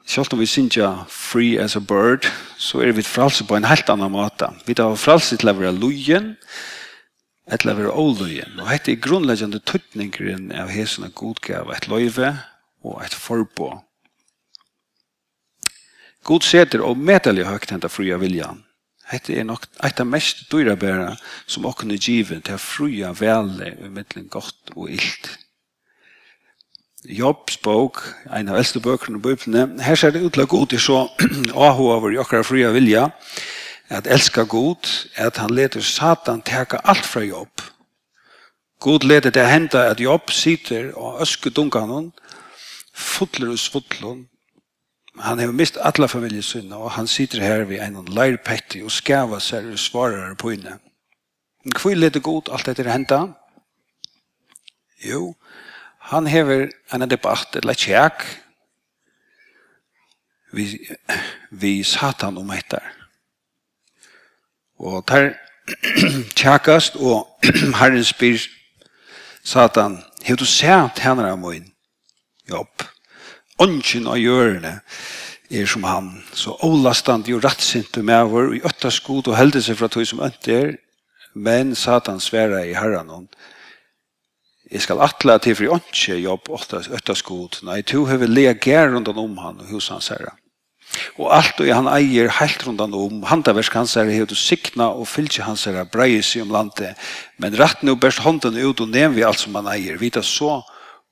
Selv 0.08 0.32
om 0.32 0.40
vi 0.40 0.46
synger 0.48 1.04
free 1.12 1.58
as 1.60 1.76
a 1.76 1.80
bird, 1.80 2.26
så 2.56 2.80
er 2.80 2.94
vi 2.96 3.02
fralse 3.02 3.44
på 3.44 3.56
en 3.58 3.68
helt 3.68 3.90
annan 3.92 4.14
måte. 4.14 4.48
Vi 4.66 4.74
tar 4.74 4.94
fralse 4.96 5.36
til 5.36 5.50
å 5.50 5.58
være 5.58 5.74
lujen, 5.76 6.30
til 7.48 7.70
å 7.70 7.74
være 7.76 7.92
olujen. 7.92 8.56
Og 8.56 8.70
dette 8.72 8.94
er 8.94 9.02
grunnleggende 9.04 9.60
tøtningeren 9.60 10.48
av 10.56 10.72
hesen 10.72 11.04
av 11.04 11.12
godgave, 11.12 11.76
et 11.76 11.90
løyve 11.92 12.32
og 12.82 13.02
et 13.04 13.14
forbå. 13.14 13.74
God 16.28 16.44
seter 16.44 16.82
og 16.84 16.98
medelig 17.00 17.46
høgt 17.48 17.70
henta 17.72 17.88
fria 17.88 18.18
viljan. 18.20 18.60
Hette 19.08 19.32
er 19.32 19.46
nok 19.48 19.64
eit 19.86 20.00
av 20.02 20.08
mest 20.10 20.42
dyra 20.52 20.74
bæra 20.76 21.14
som 21.48 21.64
okkene 21.64 21.96
given 21.96 22.42
til 22.44 22.60
fria 22.60 23.14
vele 23.16 23.70
umiddelen 23.80 24.26
godt 24.28 24.74
og 24.74 24.90
illt. 24.92 25.30
Jobbs 27.08 27.56
bok, 27.64 28.02
ein 28.28 28.50
av 28.52 28.58
eldste 28.60 28.82
bøkene 28.84 29.16
i 29.16 29.24
Bibelen, 29.24 29.80
her 29.80 29.96
ser 29.96 30.12
det 30.12 30.26
utla 30.26 30.44
God 30.44 30.74
er 30.76 30.82
så 30.84 31.06
ahu 31.54 31.86
over 31.94 32.12
i 32.12 32.20
okkara 32.20 32.44
fria 32.44 32.74
vilja, 32.76 33.08
at 33.88 34.10
elska 34.10 34.44
God, 34.44 34.84
at 35.16 35.40
han 35.40 35.54
leter 35.56 35.80
Satan 35.80 36.42
teka 36.44 36.82
alt 36.84 37.06
fra 37.08 37.24
jobb. 37.24 37.64
God 38.84 39.06
leter 39.08 39.32
det 39.32 39.48
henta 39.48 39.88
at 39.88 40.02
jobb 40.02 40.28
sitter 40.28 40.92
og 40.92 41.22
øskedungan 41.24 41.88
dunkanon, 41.88 42.12
fotler 42.92 43.54
og 43.54 43.62
svotler 43.62 44.26
han 45.20 45.38
har 45.38 45.52
mist 45.52 45.76
alla 45.80 46.06
familjesynna 46.08 46.76
og 46.76 46.90
han 46.90 47.06
sitter 47.06 47.40
her 47.40 47.64
ved 47.64 47.80
en 47.80 48.04
leirpetti 48.04 48.82
og 48.82 48.92
skava 48.92 49.40
seg 49.48 49.72
og 49.72 49.78
svarar 49.78 50.34
på 50.34 50.54
inne. 50.56 50.78
Hvor 51.68 51.90
er 51.90 52.10
det 52.10 52.22
god 52.22 52.48
allt 52.52 52.66
det 52.66 52.86
hända. 52.86 53.26
Jo, 55.04 55.34
han 55.98 56.26
hever 56.26 56.68
en 56.92 57.10
debatt 57.10 57.56
eller 57.56 57.74
tjekk, 57.74 58.24
vi, 60.52 60.88
vi 61.50 61.82
satan 61.82 62.38
om 62.38 62.50
etter. 62.50 62.82
Og 64.78 65.04
der 65.08 65.34
tjakast 66.36 66.96
og 66.96 67.28
herren 67.78 68.04
spyr 68.04 68.38
satan, 69.44 69.98
hei 70.24 70.36
du 70.36 70.46
sett 70.48 71.02
henne 71.04 71.28
av 71.28 71.38
min 71.38 71.68
jobb? 72.48 72.88
ånden 73.62 74.06
av 74.10 74.18
gjørene 74.20 74.78
er 75.50 75.66
som 75.66 75.84
han. 75.88 76.10
Så 76.36 76.56
ålastand 76.64 77.28
jo 77.28 77.40
rattsinte 77.42 78.02
med 78.02 78.30
vår, 78.32 78.56
i 78.58 78.64
øtta 78.66 78.90
skod 78.92 79.30
og 79.30 79.38
helde 79.38 79.62
seg 79.64 79.78
fra 79.80 79.88
tog 79.92 80.06
som 80.08 80.22
ønte 80.24 80.54
er, 80.54 80.74
men 81.34 81.74
satan 81.78 82.20
sværa 82.20 82.64
i 82.66 82.74
herran 82.76 83.12
hon. 83.12 83.28
Jeg 84.68 84.84
skal 84.84 85.00
atla 85.00 85.38
til 85.40 85.56
fri 85.56 85.68
åndse 85.72 86.18
jobb 86.20 86.50
øtta 86.52 87.14
skod, 87.16 87.62
nei, 87.64 87.80
to 87.82 88.04
hever 88.04 88.28
gær 88.60 88.92
rundan 88.92 89.16
om 89.16 89.38
han 89.40 89.60
og 89.62 89.70
hos 89.72 89.88
hans 89.88 90.10
herre. 90.12 90.34
Og 91.20 91.32
alt 91.32 91.60
og 91.60 91.68
han 91.68 91.88
eier 91.88 92.30
helt 92.38 92.64
rundan 92.66 92.94
om, 92.96 93.22
handaversk 93.28 93.74
hans 93.76 93.94
herre 93.96 94.12
hevdu 94.12 94.34
sikna 94.36 94.88
og 94.88 95.08
fylgje 95.08 95.44
hans 95.44 95.64
herre 95.68 95.84
breie 95.84 96.22
seg 96.22 96.44
om 96.44 96.52
landet, 96.52 96.96
men 97.38 97.56
rett 97.56 97.82
nu 97.82 97.94
berst 97.96 98.24
hånden 98.24 98.56
ut 98.56 98.80
og 98.80 98.88
nevn 98.92 99.16
vi 99.16 99.24
alt 99.24 99.40
som 99.40 99.56
han 99.56 99.68
eier, 99.72 100.00
vita 100.00 100.22
så, 100.24 100.62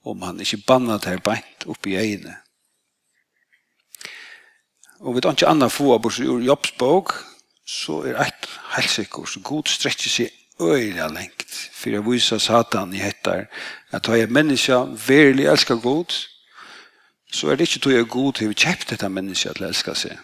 om 0.07 0.23
han 0.23 0.41
ikke 0.41 0.63
bannet 0.67 1.09
her 1.09 1.19
beint 1.25 1.67
opp 1.67 1.87
i 1.91 1.97
egne. 1.99 2.37
Og 5.03 5.17
vi 5.17 5.23
tar 5.23 5.35
ikke 5.37 5.51
annet 5.51 5.75
få 5.75 5.91
av 5.97 6.07
oss 6.09 6.21
jobbsbog, 6.23 7.13
så 7.67 8.01
er 8.07 8.21
et 8.23 8.47
helt 8.77 8.91
sikkert, 8.91 9.29
så 9.29 9.43
god 9.45 9.69
strekker 9.69 10.13
seg 10.13 10.63
øyla 10.63 11.11
lengt, 11.13 11.51
for 11.75 11.93
jeg 11.93 12.07
viser 12.07 12.41
satan 12.41 12.95
i 12.95 13.03
hettar, 13.03 13.47
at 13.93 14.07
har 14.07 14.23
er 14.23 14.33
menneska 14.33 14.79
verlig 15.09 15.51
elskar 15.51 15.83
god, 15.83 16.15
så 17.33 17.51
er 17.51 17.57
det 17.57 17.69
ikke 17.69 17.83
tog 17.83 17.93
jeg 17.93 18.09
god 18.09 18.33
til 18.39 18.55
å 18.55 18.57
kjøpe 18.57 18.91
dette 18.93 19.11
menneska 19.13 19.53
til 19.53 19.67
å 19.67 19.69
elska 19.69 19.95
seg. 19.99 20.17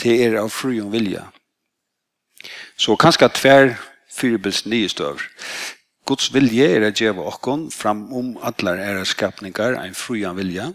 Det 0.00 0.16
er 0.24 0.40
av 0.40 0.50
fri 0.50 0.80
og 0.82 0.90
vilja. 0.92 1.28
Så 2.76 2.96
kanskje 2.96 3.28
tver 3.28 3.74
fyrbils 4.10 4.64
nye 4.66 4.88
støver. 4.88 5.22
Guds 6.04 6.28
vilje 6.34 6.66
er 6.68 6.84
at 6.84 7.00
gjøre 7.00 7.24
okkon 7.24 7.70
fram 7.72 8.12
om 8.12 8.34
allar 8.44 8.76
er 8.76 9.04
skapningar 9.08 9.78
ein 9.80 9.94
frujan 9.96 10.36
vilja. 10.36 10.66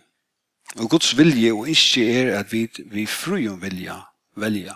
Og 0.82 0.90
Guds 0.90 1.18
vilje 1.18 1.54
og 1.54 1.70
ikke 1.70 2.06
er 2.10 2.40
at 2.40 2.52
vi, 2.52 2.66
vi 2.90 3.06
frujan 3.06 3.62
vilja 3.62 4.00
velja 4.36 4.74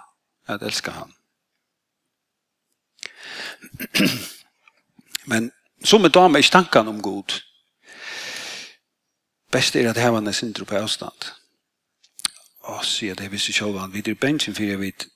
at 0.48 0.62
elska 0.62 0.91
han. 0.91 1.13
Men 5.31 5.51
som 5.83 6.05
er 6.05 6.13
dame 6.13 6.38
ikkje 6.38 6.51
tankan 6.60 6.88
om 6.88 7.01
god. 7.01 7.39
Best 9.51 9.75
er 9.75 9.89
at 9.89 9.98
var 9.98 10.22
nes 10.22 10.43
intro 10.43 10.65
på 10.69 10.77
avstand. 10.77 11.33
Og 12.69 12.86
sier 12.86 13.15
det 13.15 13.31
visste 13.31 13.50
ikke 13.51 13.79
han 13.79 13.93
videre 13.93 14.15
bensjen 14.15 14.55
fyrir 14.55 14.77
jeg 14.77 14.79
vet 14.86 15.10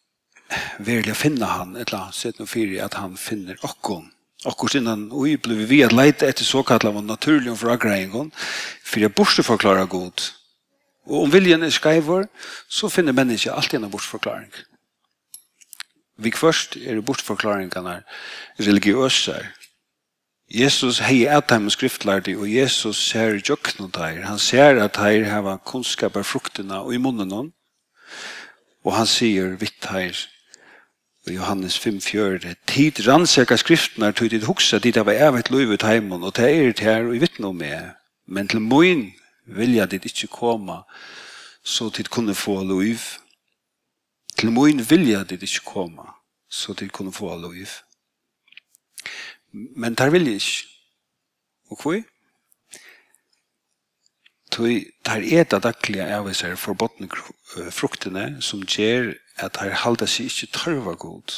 verlig 0.79 1.13
å 1.13 1.21
finne 1.21 1.45
han, 1.45 1.75
eller 1.75 2.11
sett 2.11 2.39
noe 2.39 2.49
fyrir 2.49 2.83
at 2.83 2.93
han 2.97 3.17
finner 3.17 3.57
okkon 3.61 4.16
akkurat 4.45 4.75
innan 4.75 5.23
vi 5.23 5.37
blev 5.37 5.57
vi 5.57 5.83
att 5.83 5.91
leta 5.91 6.27
efter 6.27 6.43
så 6.43 6.63
kallade 6.63 7.13
och 7.51 7.59
förklaringar 7.59 8.29
för 8.83 8.99
jag 8.99 9.11
borde 9.11 9.43
förklara 9.43 9.85
god. 9.85 10.21
Och 11.05 11.23
om 11.23 11.29
viljan 11.29 11.63
är 11.63 11.71
skivor 11.71 12.27
så 12.67 12.89
finner 12.89 13.13
människa 13.13 13.51
alltid 13.53 13.83
en 13.83 13.89
bortförklaring. 13.89 14.51
Vi 16.17 16.31
först 16.31 16.75
är 16.75 16.95
det 16.95 17.01
bortförklaringarna 17.01 18.03
religiösa. 18.57 19.35
Jesus 20.49 21.01
hei 21.03 21.25
at 21.27 21.51
heim 21.51 21.67
skriftlærdi, 21.67 22.37
og 22.39 22.47
Jesus 22.47 23.01
ser 23.09 23.35
jøknum 23.43 23.91
teir. 23.91 24.21
Han 24.23 24.39
ser 24.39 24.79
at 24.79 24.93
teir 24.95 25.25
hava 25.27 25.57
kunnskapar 25.59 26.23
fruktena 26.23 26.79
og 26.85 26.93
i 26.95 26.99
munnen 27.03 27.33
hon, 27.35 27.49
og 28.85 28.95
han 28.95 29.09
sier 29.11 29.57
vitt 29.59 29.75
teir, 29.83 30.15
i 31.29 31.33
Johannes 31.33 31.77
5:4 31.79 32.55
tid 32.65 33.07
rannsaka 33.07 33.57
skriftene, 33.57 34.11
tog 34.13 34.29
dit 34.29 34.43
huksa, 34.43 34.79
dit 34.79 34.97
av 34.97 35.09
evet 35.09 35.49
lov 35.49 35.71
ut 35.73 35.83
heimen, 35.83 36.23
og 36.23 36.35
det 36.35 36.45
er 36.45 36.71
det 36.71 36.79
her 36.79 37.07
og 37.07 37.15
i 37.15 37.19
vittne 37.19 37.47
om 37.47 37.55
meg. 37.55 37.95
Men 38.25 38.47
til 38.47 38.61
moin 38.61 39.13
vilja 39.45 39.85
dit 39.85 40.05
ikkje 40.05 40.27
koma, 40.27 40.83
så 41.63 41.89
tid 41.89 42.09
kunne 42.09 42.35
få 42.35 42.63
lov. 42.63 42.99
Til 44.37 44.51
moin 44.51 44.79
vilja 44.89 45.23
dit 45.23 45.43
ikkje 45.43 45.65
koma, 45.65 46.13
så 46.49 46.73
dit 46.73 46.91
kunne 46.91 47.13
få 47.13 47.35
lov. 47.35 47.55
Men 49.51 49.95
der 49.95 50.09
vilja 50.09 50.33
ikkje. 50.33 50.67
Og 51.69 51.81
hvor? 51.81 52.01
Tog 54.51 54.67
der 55.05 55.21
er 55.39 55.43
det 55.43 55.63
daglige 55.63 56.07
avviser 56.15 56.55
for 56.55 56.73
bottenfruktene 56.73 58.41
som 58.41 58.63
gjør 58.63 59.13
at 59.37 59.57
her 59.61 59.75
halda 59.83 60.07
seg 60.09 60.31
ikkje 60.31 60.51
tørva 60.55 60.93
god. 60.99 61.33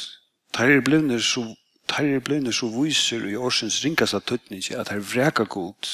Her 0.56 0.76
er 0.76 0.84
blivner 0.84 1.22
så 1.22 1.44
Tær 1.90 2.06
er 2.06 2.20
blivner 2.22 2.54
så 2.54 2.68
viser 2.70 3.24
i 3.26 3.34
årsens 3.34 3.80
ringas 3.82 4.12
av 4.14 4.22
tøtningi 4.22 4.76
at 4.78 4.92
her 4.92 5.00
vreka 5.02 5.42
god 5.50 5.88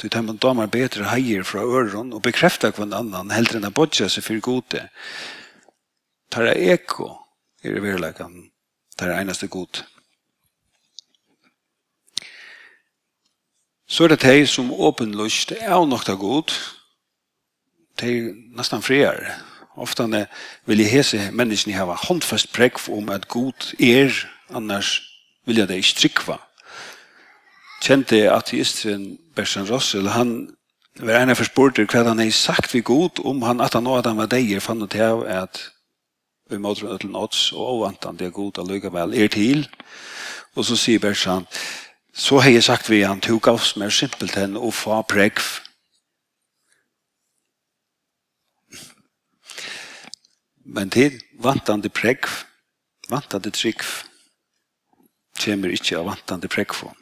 til 0.00 0.12
dem 0.12 0.30
man 0.30 0.38
damer 0.40 0.68
betre 0.72 1.08
heier 1.10 1.44
fra 1.44 1.60
øren 1.60 2.14
og 2.16 2.22
bekrefta 2.24 2.70
kvann 2.72 2.94
annan 2.96 3.32
heldre 3.34 3.60
enn 3.60 3.68
a 3.68 3.72
bodja 3.72 4.08
seg 4.12 4.24
fyrir 4.24 4.40
gode. 4.44 4.86
Tar 6.32 6.48
er 6.52 6.62
eko 6.72 7.10
er 7.64 7.76
i 7.76 7.82
verleikan 7.84 8.46
tar 8.96 9.12
er 9.12 9.20
einaste 9.20 9.48
god. 9.52 9.82
Så 13.86 14.04
er 14.04 14.14
det 14.14 14.22
teg 14.24 14.46
som 14.48 14.72
åpenlust 14.72 15.52
er 15.58 15.76
av 15.76 15.84
nokta 15.88 16.16
god 16.16 16.54
teg 18.00 18.32
nastan 18.56 18.84
friare 18.84 19.36
Ofta 19.76 20.06
vil 20.66 20.80
jeg 20.80 20.90
hese 20.90 21.30
menneskene 21.32 21.76
hava 21.76 21.96
håndfast 22.00 22.52
prekk 22.56 22.80
om 22.88 23.10
at 23.12 23.28
god 23.28 23.74
er, 23.80 24.12
annars 24.50 25.02
vil 25.46 25.60
jeg 25.60 25.68
det 25.68 25.76
ikke 25.82 25.98
trykva. 26.00 26.38
Kjente 27.84 28.24
ateisten 28.32 29.18
Bersen 29.36 29.68
Russell, 29.68 30.08
han 30.08 30.48
var 30.96 31.20
en 31.20 31.30
av 31.34 31.36
forspurte 31.36 31.84
hva 31.84 32.06
han 32.08 32.22
har 32.22 32.30
sagt 32.32 32.72
vi 32.72 32.80
god 32.80 33.20
om 33.24 33.42
han 33.44 33.60
at 33.60 33.76
han 33.76 33.84
nå 33.84 33.98
at 33.98 34.08
han 34.08 34.16
var 34.16 34.30
deier 34.32 34.64
fann 34.64 34.80
det 34.80 35.00
av 35.04 35.26
at 35.28 35.60
vi 36.48 36.58
måtte 36.62 36.86
rundt 36.86 37.02
til 37.02 37.10
nåts 37.12 37.50
og 37.52 37.68
avvant 37.74 38.06
det 38.18 38.28
er 38.28 38.34
god 38.34 38.58
allikevel 38.62 39.14
er 39.14 39.28
til. 39.28 39.66
Og 40.56 40.64
så 40.64 40.76
sier 40.76 41.02
Bersan, 41.02 41.44
så 42.14 42.38
har 42.40 42.50
jeg 42.50 42.64
sagt 42.64 42.90
vi 42.90 43.02
han 43.02 43.20
tog 43.20 43.48
av 43.48 43.60
oss 43.60 43.74
mer 43.76 43.90
simpelt 43.92 44.36
enn 44.40 44.56
å 44.56 44.70
få 44.72 45.02
prekk 45.10 45.42
Men 50.66 50.90
til 50.90 51.20
vantande 51.38 51.88
pregg, 51.88 52.26
vantande 53.10 53.50
trygg, 53.54 53.82
kommer 55.38 55.70
ikke 55.70 55.98
av 55.98 56.08
vantande 56.10 56.48
pregg 56.50 56.74
for. 56.74 56.96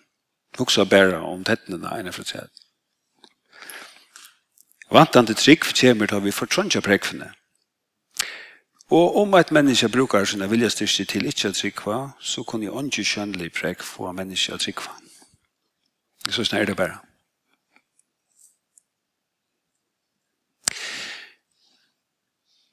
Også 0.58 0.84
bare 0.84 1.22
om 1.24 1.44
tettene 1.44 1.90
ene 1.96 2.12
for 2.12 2.28
seg. 2.28 2.50
Vantande 4.92 5.34
trygg 5.34 5.64
kommer 5.80 6.10
til 6.10 6.22
vi 6.26 6.34
får 6.34 6.52
trønge 6.52 6.84
preggene. 6.84 7.32
Og 8.92 9.16
om 9.16 9.34
et 9.34 9.50
menneske 9.50 9.88
brukar 9.88 10.24
sine 10.28 10.46
viljestyrke 10.50 11.06
til 11.08 11.26
ikke 11.26 11.50
å 11.50 11.56
trykva, 11.56 11.98
så 12.20 12.44
kan 12.44 12.62
jeg 12.62 12.70
ikke 12.70 13.04
skjønnelig 13.08 13.50
pregg 13.56 13.82
få 13.82 14.12
menneske 14.12 14.54
å 14.54 14.60
trykva. 14.60 14.92
Så 16.28 16.44
snart 16.44 16.62
er 16.62 16.66
det 16.72 16.76
bare. 16.76 17.00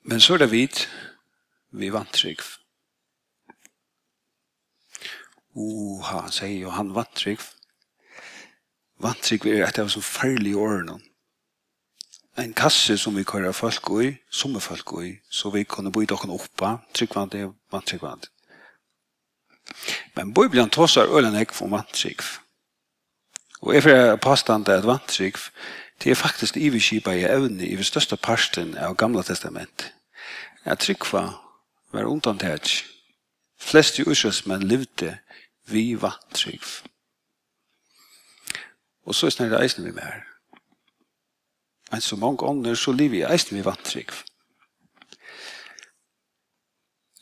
Men 0.04 0.20
så 0.20 0.34
er 0.34 0.38
det 0.38 0.52
vidt, 0.52 0.90
vi 1.72 1.92
vantrygg. 1.94 2.42
Oha, 5.56 6.26
sier 6.32 6.64
jo 6.64 6.74
han 6.74 6.94
vantrygg. 6.96 7.42
Vantrygg 9.02 9.46
er 9.52 9.66
et 9.68 9.80
av 9.82 9.90
så 9.94 10.02
farlige 10.02 10.58
årene. 10.58 10.98
En 12.40 12.54
kasse 12.56 12.96
som 12.98 13.16
vi 13.18 13.28
kører 13.28 13.52
folk 13.52 13.90
i, 14.02 14.14
som 14.32 14.56
er 14.56 14.64
folk 14.64 14.94
i, 15.04 15.12
så 15.30 15.52
vi 15.52 15.66
kunne 15.68 15.92
bo 15.92 16.02
i 16.02 16.08
dere 16.10 16.32
oppe, 16.32 16.78
tryggvand 16.96 17.36
er 17.36 17.52
vantrygvand. 17.72 18.30
Men 20.16 20.34
Bibelen 20.34 20.70
tåsar 20.70 21.12
ølen 21.12 21.36
ikke 21.40 21.54
for 21.56 21.70
vantrygg. 21.70 22.24
Og 23.62 23.76
jeg 23.76 23.84
får 23.84 24.16
påstand 24.24 24.70
at 24.70 24.88
vantrygg 24.88 25.38
Det 26.04 26.12
er 26.12 26.16
faktisk 26.16 26.58
iverskipa 26.58 27.12
i 27.12 27.24
evne 27.24 27.68
i 27.68 27.84
største 27.84 28.18
parsten 28.18 28.78
av 28.78 28.96
Gamla 28.98 29.22
Testament. 29.22 29.94
Jeg 30.66 30.80
tryggva 30.80 31.22
var 31.94 32.10
undantag. 32.10 32.66
Flest 33.60 34.00
i 34.00 34.04
ursøsmenn 34.10 34.64
levde 34.64 35.18
vi 35.70 36.02
vantrygg. 36.02 36.64
Og 39.06 39.16
så 39.16 39.28
er 39.28 39.50
det 39.50 39.62
eisen 39.62 39.86
vi 39.86 39.92
med 39.92 40.02
her. 40.02 40.22
Men 41.92 42.02
så 42.02 42.16
mange 42.16 42.44
ånder 42.44 42.76
så 42.76 42.92
lever 42.92 43.18
i 43.18 43.34
eisen 43.34 43.58
vi 43.58 43.66
vantrygg. 43.66 44.10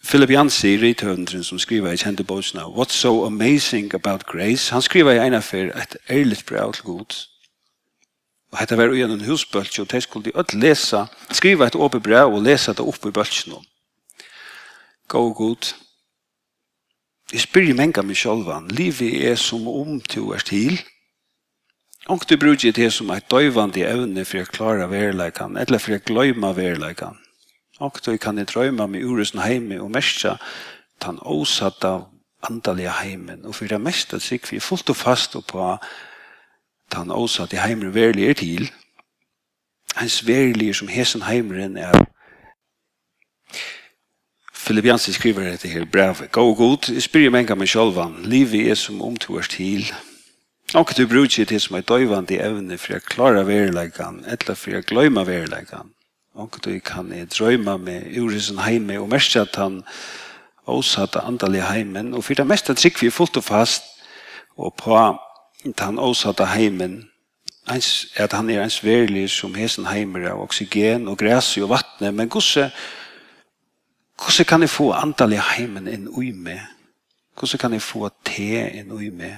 Philip 0.07 0.29
Jansi, 0.29 0.77
rithøvendren 0.77 1.43
som 1.43 1.59
skriver 1.59 1.91
i 1.91 1.97
kjente 1.97 2.23
båtsna, 2.23 2.63
What's 2.63 2.95
so 2.95 3.25
amazing 3.25 3.93
about 3.93 4.25
grace? 4.25 4.71
Han 4.71 4.81
skriver 4.81 5.11
i 5.11 5.27
en 5.27 5.41
for 5.41 5.57
et 5.57 5.97
ærligt 6.09 6.45
brev 6.45 6.73
til 6.73 6.83
Guds 6.83 7.38
Og 8.49 8.57
hetta 8.57 8.77
var 8.79 8.93
igjen 8.93 9.13
en 9.13 9.27
husbølge, 9.27 9.83
og 9.83 9.91
de 9.91 10.01
skulle 10.01 10.33
öll 10.33 10.57
lesa, 10.57 11.05
skriva 11.31 11.67
et 11.69 11.77
åpent 11.77 12.03
brev 12.03 12.33
og 12.33 12.43
lesa 12.45 12.73
det 12.73 12.85
oppe 12.85 13.11
i 13.11 13.13
bølgen. 13.13 13.61
Gå 15.07 15.21
og 15.25 15.35
god. 15.35 15.73
Jeg 17.29 17.45
spyr 17.45 17.75
menga 17.77 18.01
meg 18.01 18.17
sjálvan, 18.17 18.71
livet 18.73 19.21
er 19.29 19.37
som 19.37 19.67
om 19.69 19.99
to 20.01 20.31
er 20.33 20.41
til. 20.41 20.79
Og 22.09 22.25
du 22.25 22.37
bruker 22.41 22.73
det 22.73 22.89
som 22.93 23.11
et 23.13 23.27
døyvande 23.29 23.85
evne 23.85 24.25
for 24.25 24.41
å 24.41 24.49
klara 24.49 24.87
verleikan, 24.89 25.57
eller 25.61 25.77
for 25.77 25.93
å 25.93 26.01
gløyma 26.01 26.55
verleikan. 26.57 27.19
Og 27.79 27.99
du 28.05 28.15
kan 28.17 28.37
jeg 28.41 28.49
drøyma 28.49 28.87
med 28.89 29.05
uresen 29.05 29.43
heime 29.43 29.77
og 29.79 29.91
mersa 29.93 30.39
tan 30.99 31.19
ósatta 31.21 32.09
andalige 32.49 32.95
heimen, 33.01 33.45
og 33.45 33.55
for 33.55 33.69
det 33.69 33.79
meste 33.81 34.19
sikk 34.23 34.49
vi 34.51 34.61
fullt 34.63 34.89
og 34.89 34.97
fast 34.97 35.35
og 35.35 35.45
på 35.51 35.75
tan 36.91 37.11
også 37.11 37.43
at 37.43 37.53
heimeren 37.53 37.95
verlig 37.95 38.29
er 38.29 38.33
til. 38.33 38.71
Hans 39.95 40.27
verlig 40.27 40.75
som 40.75 40.87
hesen 40.87 41.21
heimeren 41.21 41.77
er. 41.77 42.05
Filippiansen 44.53 45.13
skriver 45.13 45.43
dette 45.43 45.67
her 45.67 45.85
brevet. 45.85 46.31
Gå 46.31 46.53
god, 46.53 47.01
spyr 47.01 47.29
menga 47.33 47.55
meg 47.55 47.71
sjolvan. 47.71 48.19
Livet 48.23 48.69
er 48.69 48.77
som 48.77 49.01
omtoverst 49.01 49.57
til. 49.57 49.87
Og 50.77 50.91
du 50.97 51.07
bruker 51.07 51.45
det 51.49 51.61
som 51.61 51.75
er 51.75 51.81
døyvande 51.81 52.37
evne 52.37 52.77
for 52.77 52.99
å 52.99 53.01
klara 53.01 53.41
verileggan, 53.47 54.21
eller 54.29 54.57
for 54.59 54.77
å 54.77 54.83
gløyma 54.85 55.23
verileggan. 55.25 55.89
Og 56.37 56.59
du 56.63 56.75
kan 56.85 57.09
drøyma 57.09 57.77
med 57.81 58.13
urisen 58.17 58.61
heime 58.61 58.99
og 59.01 59.09
merke 59.09 59.41
at 59.41 59.57
han 59.57 59.81
åsatte 60.69 61.25
andalige 61.25 61.65
heimen. 61.65 62.13
Og 62.13 62.23
for 62.23 62.37
det 62.37 62.45
meste 62.47 62.75
trygg 62.77 63.01
vi 63.01 63.09
fullt 63.09 63.41
og 63.41 63.43
fast 63.43 63.83
og 64.57 64.75
på 64.77 64.93
inte 65.65 65.83
han 65.83 65.99
åsatta 65.99 66.45
heimen, 66.45 67.09
ens, 67.69 68.07
at 68.15 68.33
han 68.33 68.49
er 68.49 68.63
ens 68.63 68.83
verlig 68.83 69.29
som 69.29 69.55
hesen 69.55 69.85
heimer 69.85 70.29
av 70.31 70.41
oksygen 70.41 71.07
og 71.07 71.19
græs 71.19 71.57
og 71.57 71.69
vattne, 71.73 72.11
men 72.11 72.29
gosse, 72.29 72.69
gosse 74.17 74.43
kan 74.43 74.61
jeg 74.61 74.73
få 74.73 74.91
antallet 74.95 75.43
heimen 75.55 75.87
inn 75.87 76.07
ui 76.07 76.31
med? 76.31 76.59
Gosse 77.35 77.57
kan 77.57 77.73
jeg 77.73 77.81
få 77.81 78.09
te 78.25 78.65
inn 78.79 78.91
ui 78.91 79.09
med? 79.09 79.37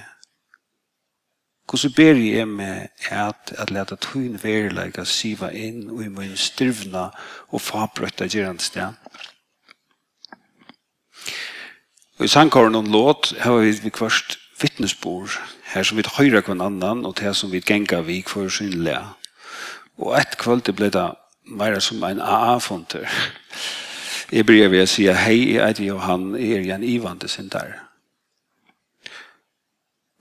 Gosse 1.66 1.90
ber 1.94 2.18
jeg 2.18 2.48
med 2.48 2.88
at, 3.10 3.52
at 3.58 3.70
leta 3.70 3.96
tøyn 3.96 4.34
verilega 4.42 5.04
siva 5.04 5.52
inn 5.54 5.86
ui 5.90 6.08
med 6.08 6.30
en 6.32 6.36
styrvna 6.36 7.08
og 7.48 7.60
fabrøtta 7.62 8.26
gerandstjan. 8.26 8.98
Og 12.18 12.26
i 12.26 12.28
sangkåren 12.28 12.74
og 12.74 12.90
låt 12.92 13.32
har 13.40 13.62
vi 13.62 13.90
kvart 13.90 14.36
vittnesbord 14.60 15.38
her 15.72 15.82
som 15.82 15.96
vi 15.96 16.04
høyre 16.04 16.42
kvann 16.44 16.60
annan, 16.60 17.06
og 17.06 17.16
det 17.20 17.32
som 17.36 17.52
vi 17.52 17.60
genga 17.60 18.02
vi 18.04 18.20
kvar 18.20 18.50
synlige. 18.52 19.00
Og 19.98 20.18
et 20.18 20.36
kvöld 20.38 20.68
ble 20.76 20.90
det 20.92 21.06
meira 21.44 21.80
som 21.80 22.02
en 22.04 22.20
AA-fonter. 22.20 23.08
Jeg 24.32 24.46
bryr 24.48 24.68
vi 24.72 24.82
å 24.82 24.88
si, 24.88 25.06
hei, 25.08 25.54
jeg 25.56 25.62
er 25.64 25.84
Johan, 25.84 26.34
jeg 26.36 26.66
er 26.66 26.76
en 26.76 26.84
ivande 26.84 27.28
synder. 27.28 27.74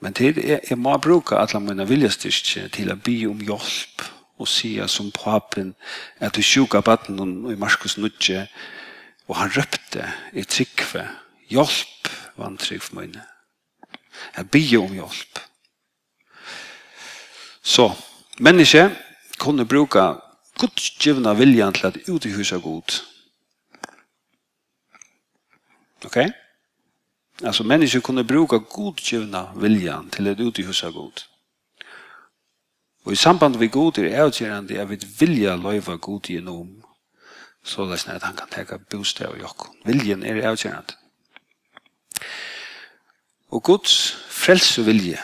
Men 0.02 0.16
til, 0.18 0.40
jeg, 0.40 0.64
jeg 0.70 0.80
må 0.82 0.96
bruke 0.98 1.38
alle 1.38 1.62
mine 1.62 1.86
viljestyrke 1.88 2.68
til 2.74 2.92
å 2.92 2.98
by 2.98 3.18
om 3.30 3.44
hjelp, 3.46 4.08
og 4.42 4.50
si 4.50 4.74
som 4.90 5.12
papen, 5.14 5.76
at 6.18 6.34
du 6.34 6.42
sjuka 6.42 6.82
baden 6.82 7.52
i 7.52 7.58
Marskos 7.60 8.00
Nudje, 8.02 8.48
og 9.30 9.38
han 9.38 9.54
røpte 9.54 10.08
i 10.34 10.44
tryggve, 10.44 11.06
hjelp, 11.54 12.10
vann 12.40 12.58
for 12.58 12.98
mine. 12.98 13.31
Jeg 14.38 14.50
bygde 14.50 14.78
om 14.78 14.94
hjelp. 14.94 15.40
Så, 17.64 17.92
menneske 18.40 18.90
kunne 19.40 19.66
bruka 19.66 20.14
gudsgivna 20.58 21.34
viljan 21.34 21.74
til 21.74 21.88
at 21.88 21.98
utihusa 22.10 22.58
god. 22.58 23.02
Ok? 26.06 26.18
Altså, 27.44 27.64
menneske 27.64 28.02
kunne 28.02 28.28
bruka 28.28 28.58
gudsgivna 28.58 29.46
viljan 29.56 30.10
til 30.10 30.28
at 30.28 30.40
utihusa 30.40 30.88
god. 30.88 31.26
Og 33.06 33.12
i 33.12 33.16
samband 33.16 33.56
med 33.56 33.70
god 33.70 33.98
er 33.98 34.24
avgjørende 34.24 34.80
at 34.80 34.90
vi 34.90 35.00
vilja 35.20 35.56
løyva 35.56 35.96
god 35.96 36.22
gjennom 36.22 36.82
så 37.64 37.86
løsner 37.86 38.16
at 38.16 38.24
han 38.24 38.36
kan 38.36 38.50
teka 38.50 38.78
bostad 38.78 39.28
og 39.28 39.44
okkon. 39.50 39.76
Viljen 39.86 40.24
er 40.24 40.48
avgjørende. 40.50 40.98
Og 43.52 43.64
Guds 43.64 44.18
frelse 44.30 44.86
vilje. 44.86 45.20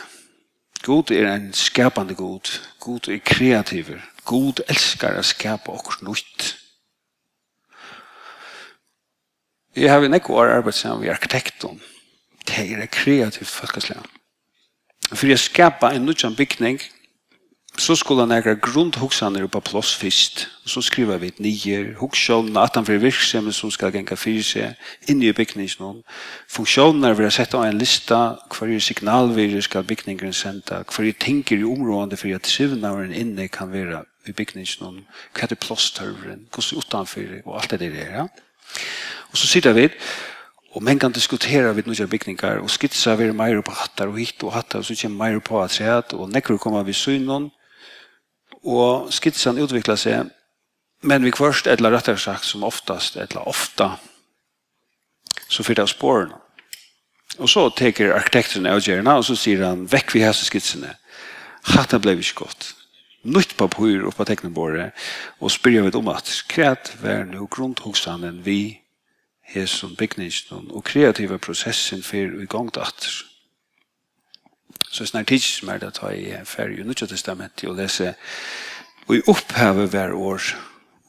God 0.84 1.10
er 1.10 1.34
en 1.34 1.52
skapande 1.52 2.14
god. 2.14 2.60
God 2.80 3.08
er 3.08 3.18
kreativ. 3.24 3.90
God 4.24 4.60
elskar 4.68 5.16
å 5.18 5.24
skapa 5.24 5.72
okkur 5.72 6.02
nytt. 6.04 6.52
Jeg 9.76 9.90
har 9.90 10.04
en 10.04 10.16
ekko 10.16 10.36
år 10.36 10.58
arbeid 10.58 10.76
sammen 10.76 11.06
med 11.06 11.14
arkitekten. 11.14 11.80
Det 12.48 12.64
er 12.72 12.86
kreativt 12.92 13.48
folkeslag. 13.48 14.04
For 15.12 15.26
jeg 15.26 15.40
skapa 15.40 15.92
en 15.94 16.04
nødjan 16.04 16.36
bygning, 16.36 16.80
så 17.78 17.96
skulle 17.96 18.20
han 18.20 18.32
äga 18.32 18.54
grundhuxaner 18.54 19.46
på 19.46 19.60
plats 19.60 19.94
först. 19.94 20.48
Så 20.64 20.82
skriver 20.82 21.18
vi 21.18 21.26
ett 21.26 21.38
nye 21.38 21.94
huxsjålen 22.00 22.56
at 22.56 22.74
han 22.74 22.84
för 22.84 22.98
virksomhet 22.98 23.54
som 23.54 23.70
ska 23.70 23.90
gänka 23.90 24.16
för 24.16 24.42
seg 24.42 24.74
inn 25.06 25.22
i 25.22 25.32
bygningen. 25.32 26.02
Funksjoner 26.48 27.14
vil 27.14 27.26
ha 27.26 27.30
sett 27.30 27.54
av 27.54 27.64
en 27.64 27.78
lista 27.78 28.38
hver 28.50 28.80
signal 28.80 29.32
vi 29.32 29.62
ska 29.62 29.82
byggningen 29.82 30.32
sända. 30.32 30.84
Kvar 30.84 31.04
ju 31.04 31.12
tänker 31.12 31.56
ju 31.56 31.64
områdande 31.64 32.16
för 32.16 32.34
att 32.34 32.46
syvnaren 32.46 33.14
inne 33.14 33.48
kan 33.48 33.72
være 33.72 34.04
i 34.26 34.32
byggningen. 34.32 35.06
er 35.42 35.46
det 35.46 35.58
plåstørveren, 35.58 36.48
hva 36.50 36.62
er 36.62 36.78
utanför 36.78 37.42
och 37.44 37.56
allt 37.56 37.70
det 37.70 37.78
där. 37.78 38.10
Ja? 38.12 38.28
Och 39.30 39.38
så 39.38 39.46
sitter 39.46 39.72
vi 39.72 39.88
Og 40.72 40.82
men 40.82 40.98
kan 40.98 41.12
diskutera 41.12 41.72
vid 41.72 41.86
noen 41.86 42.08
byggningar 42.08 42.58
og 42.60 42.70
skitsa 42.70 43.14
vi 43.16 43.32
mer 43.32 43.62
på 43.62 43.72
hattar 43.72 44.06
og 44.08 44.18
hitt 44.18 44.42
og 44.42 44.52
hattar 44.52 44.78
og 44.78 44.84
så 44.84 44.94
kommer 44.94 45.30
mer 45.30 45.38
på 45.40 45.62
att 45.62 45.70
säga 45.70 45.98
og 45.98 46.20
och 46.20 46.28
när 46.28 46.40
kommer 46.40 46.82
vi 46.82 46.92
synen, 46.92 47.50
Og 48.66 49.12
skitsen 49.14 49.60
utvikler 49.62 49.98
seg, 50.00 50.30
men 51.02 51.22
vi 51.22 51.30
kvørst 51.34 51.68
et 51.68 51.78
eller 51.78 51.94
rettere 51.94 52.18
sagt 52.18 52.46
som 52.46 52.64
oftast, 52.66 53.16
et 53.16 53.30
eller 53.30 53.48
ofta, 53.48 53.92
så 55.48 55.62
fyrt 55.62 55.82
av 55.82 55.90
spårene. 55.90 56.34
Og 57.38 57.48
så 57.50 57.68
teker 57.76 58.16
arkitekten 58.16 58.66
av 58.66 58.80
gjerne, 58.82 59.18
og 59.20 59.24
så 59.26 59.36
sier 59.38 59.62
han, 59.66 59.86
vekk 59.90 60.16
vi 60.16 60.24
hese 60.24 60.48
skitsene. 60.48 60.94
Hatta 61.74 62.00
ble 62.02 62.16
vi 62.18 62.26
ikke 62.26 62.46
godt. 62.46 62.72
Nytt 63.28 63.56
papur 63.58 64.06
og 64.08 64.14
på 64.16 64.26
teknebordet, 64.26 64.90
og 65.38 65.52
spyrir 65.52 65.86
vi 65.86 65.94
om 65.98 66.10
at 66.10 66.30
kreat 66.50 66.94
vær 67.02 67.26
no 67.28 67.46
grunnhoksanen 67.50 68.40
vi 68.46 68.80
hese 69.52 69.82
som 69.82 69.96
bygningsen 69.98 70.70
og 70.70 70.84
kreative 70.88 71.38
prosessen 71.38 72.02
for 72.02 72.40
i 72.42 72.48
gongdatter. 72.48 73.22
Så 74.90 75.06
snart 75.06 75.26
tids 75.26 75.62
mer 75.62 75.78
det 75.78 75.94
tar 75.94 76.12
i 76.16 76.32
ferie 76.44 76.80
i 76.80 76.84
Nya 76.84 77.06
testamentet 77.06 77.68
och 77.68 77.76
lese 77.76 78.14
og 79.08 79.16
i 79.16 79.22
opphavet 79.26 79.90
hver 79.90 80.12
år 80.12 80.42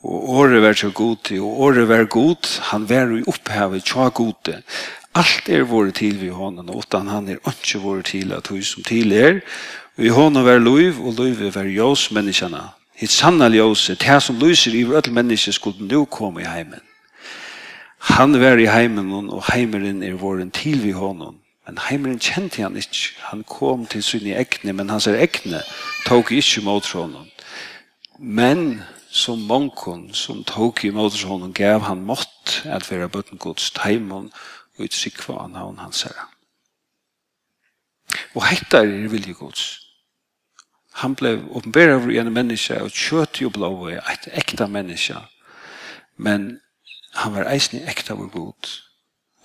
og 0.03 0.29
året 0.29 0.61
vær 0.63 0.77
så 0.79 0.89
god 0.95 1.17
til, 1.27 1.41
og 1.43 1.59
året 1.59 1.89
vær 1.89 2.05
god, 2.07 2.47
han 2.71 2.85
vær 2.89 3.11
i 3.17 3.23
opphavet 3.27 3.83
tja 3.83 4.07
gode. 4.15 4.61
Alt 5.15 5.49
er 5.49 5.65
våre 5.67 5.91
til 5.91 6.21
vi 6.21 6.29
hånden, 6.31 6.69
og 6.69 6.85
utan 6.85 7.09
han 7.11 7.27
er 7.27 7.41
ikke 7.43 7.81
våre 7.83 8.03
til 8.07 8.31
at 8.31 8.47
hun 8.47 8.63
som 8.63 8.83
til 8.83 9.11
er. 9.11 9.41
Og 9.97 10.05
i 10.05 10.13
hånden 10.15 10.45
vær 10.45 10.61
loiv, 10.63 11.01
og 11.03 11.17
loiv 11.17 11.41
vær 11.55 11.67
jås 11.67 12.11
menneskene. 12.15 12.61
Hitt 12.95 13.11
sanna 13.11 13.49
ljøse, 13.51 13.95
det 13.95 14.21
som 14.23 14.39
lyser 14.39 14.75
i 14.75 14.85
alle 14.87 15.11
mennesker 15.11 15.51
skulle 15.51 15.87
nå 15.87 16.05
komme 16.05 16.41
i 16.41 16.47
heimen. 16.47 16.83
Han 18.15 18.39
var 18.39 18.59
i 18.59 18.69
heimen, 18.71 19.29
og 19.29 19.43
heimeren 19.51 20.03
er 20.03 20.15
våren 20.15 20.51
til 20.51 20.79
vi 20.83 20.91
hånden. 20.91 21.35
Men 21.69 21.77
heimren 21.85 22.17
kjente 22.17 22.63
han 22.63 22.77
ikke. 22.81 23.11
Han 23.29 23.43
kom 23.45 23.83
til 23.85 24.01
sine 24.03 24.31
ekne, 24.41 24.73
men 24.73 24.89
hans 24.89 25.05
ekne 25.05 25.59
tok 26.07 26.31
ikke 26.33 26.63
mot 26.65 26.87
honom. 26.97 27.27
Men 28.17 28.81
som 29.13 29.43
mankon 29.45 30.07
som 30.17 30.41
tok 30.49 30.81
imot 30.89 31.13
honom 31.29 31.53
gav 31.53 31.85
han 31.85 32.01
mått 32.01 32.63
at 32.65 32.89
være 32.89 33.11
bøtten 33.13 33.37
gods 33.37 33.69
teimon 33.77 34.31
og 34.79 34.87
utsikva 34.87 35.43
av 35.43 35.53
navn 35.53 35.77
hans 35.83 36.01
herre. 36.07 36.25
Og 38.33 38.49
hetta 38.49 38.81
er 38.81 39.05
vilje 39.13 39.37
gods. 39.37 39.69
Han 41.05 41.13
ble 41.13 41.37
åpenbæra 41.53 42.01
over 42.01 42.17
en 42.17 42.33
menneske 42.33 42.81
og 42.81 42.97
kjøtt 42.97 43.43
jo 43.45 43.53
blå 43.53 43.91
et 43.93 44.25
ekta 44.33 44.65
menneske. 44.65 45.21
Men 46.17 46.55
han 47.13 47.37
var 47.37 47.53
eisen 47.53 47.85
ekta 47.85 48.17
vår 48.17 48.33
god 48.33 48.77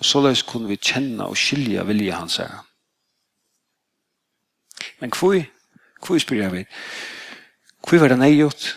så 0.05 0.21
løs 0.21 0.43
kunne 0.43 0.69
vi 0.69 0.77
kjenne 0.77 1.25
og 1.25 1.37
skilje 1.37 1.87
vilje 1.87 2.13
hans 2.13 2.37
her. 2.37 2.63
Men 5.01 5.13
hvor, 5.19 5.41
hvor 6.07 6.19
spyr 6.19 6.43
jeg 6.43 6.53
vi? 6.53 6.65
Hvor 7.89 7.99
var 7.99 8.09
det 8.09 8.19
nøyot? 8.19 8.77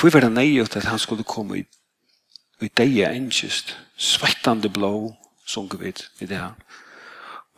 Hvor 0.00 0.10
var 0.10 0.20
det 0.20 0.32
nøyot 0.32 0.76
at 0.76 0.84
han 0.84 0.98
skulle 0.98 1.24
komme 1.24 1.58
i, 1.58 1.64
i 2.60 2.68
deia 2.68 3.10
enkjøst, 3.14 3.78
svettande 3.96 4.70
blå, 4.70 5.14
som 5.46 5.68
vi 5.70 5.84
vet 5.84 6.10
i 6.20 6.26
det 6.26 6.36
her. 6.36 6.54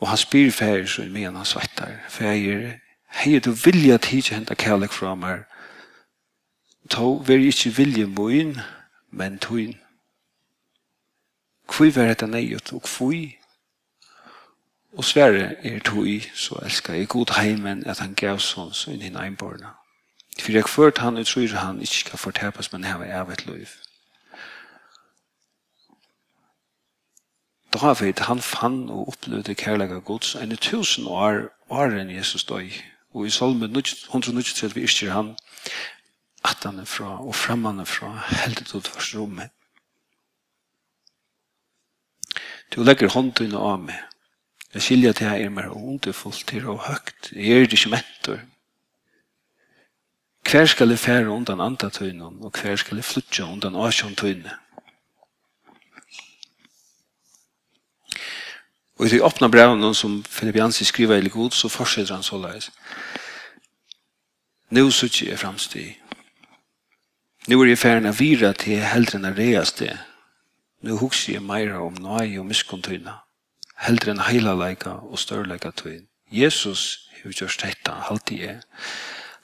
Og 0.01 0.09
han 0.09 0.19
spyr 0.19 0.51
færer 0.51 0.87
så 0.87 1.03
i 1.03 1.09
men 1.09 1.37
han 1.37 1.45
svettar. 1.45 1.93
Færer, 2.09 2.79
hei 3.09 3.39
du 3.39 3.51
vilja 3.51 3.97
tidsje 3.97 4.35
henta 4.35 4.55
kærlek 4.55 4.93
fra 4.93 5.15
meg, 5.15 5.45
to 6.91 7.23
veri 7.27 7.51
ikkje 7.51 7.75
vilje 7.77 8.07
moin, 8.07 8.57
men 9.11 9.39
tuin. 9.39 9.77
Hvor 11.71 11.91
var 11.95 12.07
dette 12.07 12.27
nøyet, 12.27 12.73
og 12.73 12.83
hvor? 12.99 13.15
Og 14.93 15.05
sverre 15.05 15.67
er 15.67 15.79
tog, 15.79 16.09
så 16.35 16.59
elskar 16.65 16.95
jeg 16.95 17.09
god 17.09 17.37
heimen 17.39 17.87
at 17.87 17.99
han 18.03 18.15
gav 18.15 18.41
sånn 18.43 18.75
så 18.75 18.91
inn 18.91 19.05
i 19.07 19.13
neimborna. 19.15 19.77
For 20.41 20.53
jeg 20.53 20.69
ført 20.69 20.99
han, 20.99 21.17
og 21.17 21.27
tror 21.27 21.55
han 21.57 21.79
ikke 21.81 22.03
skal 22.03 22.19
fortepas, 22.19 22.73
men 22.73 22.85
her 22.85 23.05
av 23.21 23.31
et 23.31 23.47
liv. 23.47 23.71
David, 27.73 28.19
han 28.27 28.41
fann 28.43 28.89
og 28.91 29.13
opplevde 29.13 29.55
kærlega 29.55 30.01
gods 30.03 30.35
enn 30.35 30.53
i 30.53 30.59
tusen 30.59 31.07
år, 31.07 31.45
år 31.71 31.95
enn 32.01 32.11
Jesus 32.11 32.45
døy. 32.45 32.73
Og 33.15 33.27
i 33.27 33.31
salme 33.31 33.71
193 33.71 34.75
vi 34.75 34.83
ikke 34.83 35.15
han, 35.15 35.37
at 36.45 36.67
han 36.67 36.83
er 36.83 36.91
fra 36.91 37.21
og 37.23 37.35
fremman 37.35 37.79
er 37.79 37.87
fra, 37.87 38.11
heldet 38.43 38.75
ut 38.75 38.91
vars 38.95 39.15
rommet. 39.15 39.55
Du 42.71 42.83
legger 42.83 43.11
hånden 43.11 43.55
av 43.59 43.81
meg. 43.83 43.99
Jeg 44.75 44.83
skiljer 44.83 45.13
til 45.13 45.27
jeg 45.27 45.45
er 45.45 45.51
mer 45.51 45.73
underfullt, 45.75 46.47
til 46.47 46.69
og 46.71 46.85
høgt. 46.87 47.33
Jeg 47.35 47.51
er 47.51 47.67
ikke 47.67 47.91
mentor. 47.91 48.43
Hver 50.51 50.67
skal 50.67 50.91
jeg 50.91 50.99
fære 50.99 51.31
undan 51.31 51.61
andatøynen, 51.61 52.39
og 52.43 52.53
hver 52.55 52.77
skal 52.77 52.97
jeg 52.97 53.05
flytja 53.05 53.45
undan 53.45 53.77
asjontøynen. 53.77 54.51
Og 58.99 59.07
i 59.07 59.11
de 59.11 59.25
åpne 59.25 59.51
brevene 59.51 59.95
som 59.95 60.25
Filip 60.25 60.57
Jansi 60.57 60.85
skriver 60.85 61.17
i 61.17 61.29
god, 61.29 61.51
så 61.51 61.69
fortsetter 61.69 62.15
han 62.15 62.23
så 62.23 62.39
leis. 62.39 62.71
Nå 64.71 64.91
sutt 64.91 65.23
jeg 65.23 65.39
framstid. 65.39 65.97
Nå 67.49 67.63
er 67.63 67.73
jeg 67.73 67.79
færen 67.79 68.07
av 68.07 68.21
vira 68.21 68.53
til 68.53 68.85
heldren 68.85 69.25
av 69.25 69.39
reas 69.39 69.73
det. 69.73 69.97
Nu 70.81 70.97
hugsi 70.97 71.33
jeg 71.33 71.43
meira 71.43 71.83
om 71.85 71.97
nøye 72.01 72.41
og 72.41 72.47
miskontyna, 72.49 73.19
heldre 73.85 74.15
enn 74.15 74.23
heilaleika 74.25 74.97
og 75.05 75.19
størleika 75.21 75.75
tøyn. 75.77 76.07
Jesus 76.33 77.11
hefur 77.13 77.35
gjørst 77.37 77.65
dette, 77.67 77.93
halti 78.09 78.41
jeg. 78.41 78.61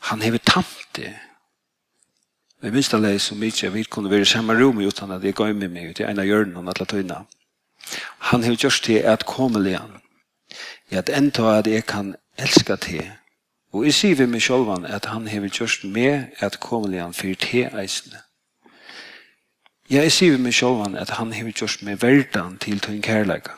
Han 0.09 0.23
hefur 0.23 0.41
tamt 0.47 0.87
det. 0.97 1.13
Jeg 2.63 2.73
minst 2.73 2.95
alleg 2.97 3.21
så 3.21 3.37
mykje 3.37 3.73
vi 3.75 3.83
kunne 3.85 4.11
være 4.11 4.25
i 4.25 4.31
samme 4.33 4.57
rom 4.57 4.79
utan 4.81 5.11
at 5.13 5.25
jeg 5.25 5.37
gav 5.37 5.53
med 5.55 5.69
meg 5.69 5.93
til 5.95 6.07
i 6.07 6.11
ena 6.11 6.25
hjørnen 6.25 6.57
om 6.57 6.69
alle 6.73 6.87
tøyna. 6.89 7.19
Han 8.33 8.43
hefur 8.43 8.63
gjørst 8.65 8.87
det 8.87 9.03
at 9.05 9.27
komelian, 9.29 10.01
i 10.91 10.97
at 10.97 11.13
enda 11.13 11.59
at 11.59 11.67
jeg 11.67 11.85
kan 11.87 12.15
elska 12.39 12.77
til. 12.77 13.05
Og 13.73 13.85
jeg 13.85 13.95
sier 13.95 14.17
vi 14.17 14.27
meg 14.31 14.41
sjolvan 14.41 14.87
at 14.89 15.11
han 15.13 15.29
hefur 15.29 15.53
gjørst 15.53 15.85
med 15.85 16.33
at 16.41 16.61
komelian 16.61 17.13
fyrir 17.15 17.37
te 17.37 17.67
eisne. 17.77 18.25
Jeg 19.91 20.13
sier 20.13 20.39
meg 20.39 20.55
selv 20.55 20.97
at 20.99 21.11
han 21.11 21.33
har 21.33 21.51
gjort 21.51 21.83
med 21.83 21.97
verden 21.97 22.59
til 22.59 22.81
til 22.81 22.95
en 22.95 23.03
kærleika. 23.03 23.53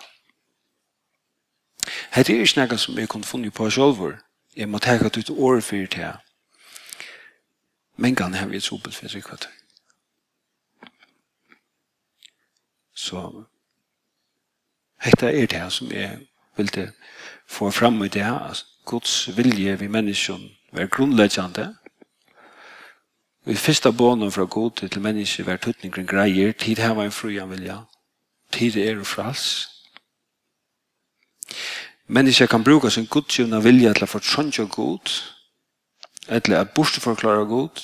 Hette 2.12 2.32
er 2.32 2.40
ikke 2.44 2.66
noe 2.66 2.78
som 2.78 2.98
jeg 2.98 3.08
kunne 3.08 3.24
funnet 3.24 3.54
på 3.54 3.70
selv. 3.70 4.18
Jeg 4.56 4.68
må 4.68 4.78
teka 4.78 5.06
ut 5.06 5.30
år 5.30 5.60
for 5.60 5.86
til 5.86 6.00
jeg. 6.00 6.16
Men 7.96 8.14
kan 8.14 8.34
har 8.34 8.46
vi 8.46 8.56
et 8.56 8.62
sopet 8.62 8.94
for 8.94 9.08
seg 9.08 9.24
kvart. 9.24 9.48
Så 12.94 13.44
hette 15.00 15.32
er 15.32 15.46
det 15.46 15.72
som 15.72 15.90
jeg 15.92 16.18
ville 16.56 16.92
få 17.46 17.70
fram 17.70 18.02
i 18.04 18.08
det 18.08 18.24
her. 18.24 18.62
Guds 18.84 19.36
vilje 19.36 19.78
vi 19.78 19.86
menneskene 19.86 20.50
være 20.72 20.88
grunnleggjande. 20.88 21.77
Vi 23.48 23.54
fyrsta 23.56 23.90
bånen 23.90 24.32
fra 24.32 24.44
god 24.44 24.70
til 24.76 25.00
mennesker 25.00 25.44
hver 25.44 25.56
tøtning 25.56 25.94
kring 25.94 26.08
greier, 26.08 26.52
tid 26.52 26.82
her 26.84 26.92
var 26.92 27.08
en 27.08 27.12
frujan 27.12 27.48
vilja. 27.50 27.78
Tid 28.52 28.76
er 28.76 28.98
og 29.00 29.06
frals. 29.06 29.68
Mennesker 32.06 32.46
kan 32.46 32.64
bruka 32.64 32.90
sin 32.92 33.08
godsjuna 33.08 33.62
vilja 33.64 33.94
til 33.96 34.04
å 34.04 34.10
fortrønge 34.12 34.66
god, 34.68 35.14
eller 36.28 36.60
at 36.60 36.76
bortforklare 36.76 37.48
god, 37.48 37.80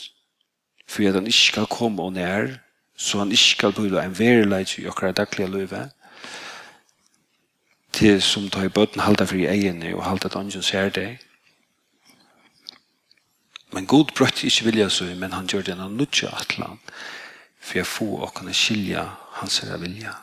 for 0.85 1.09
at 1.09 1.16
han 1.16 1.33
ikke 1.33 1.46
skal 1.48 1.72
komme 1.72 2.03
og 2.03 2.12
nær, 2.12 2.59
så 2.96 3.24
han 3.24 3.33
ikke 3.33 3.57
skal 3.57 3.72
bøyla 3.72 4.05
en 4.05 4.18
verileid 4.18 4.77
i 4.79 4.88
okra 4.88 5.16
daglige 5.16 5.48
løyve, 5.48 5.87
til 7.92 8.20
som 8.20 8.50
tar 8.53 8.68
i 8.68 8.74
bøtten 8.81 9.00
halda 9.00 9.24
fri 9.24 9.46
egene 9.48 9.96
og 9.96 10.05
halda 10.05 10.29
at 10.29 10.37
ånden 10.37 10.62
ser 10.62 10.92
deg, 10.92 11.23
Men 13.74 13.87
god 13.90 14.12
brøtt 14.14 14.44
ikke 14.46 14.68
vilja 14.68 14.88
så, 14.88 15.08
men 15.18 15.32
han 15.34 15.48
gjør 15.50 15.64
det 15.66 15.74
en 15.74 15.96
nudja 15.98 16.30
atlan, 16.38 16.78
for 17.58 17.80
jeg 17.80 17.87
få 17.90 18.06
og 18.22 18.34
kunne 18.34 18.54
skilja 18.54 19.08
hans 19.40 19.62
vilja. 19.80 20.14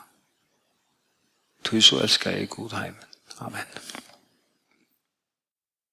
Du 1.64 1.80
så 1.80 2.00
elskar 2.02 2.30
jeg 2.30 2.48
god 2.48 2.72
heimen. 2.78 3.04
Amen. 3.40 3.68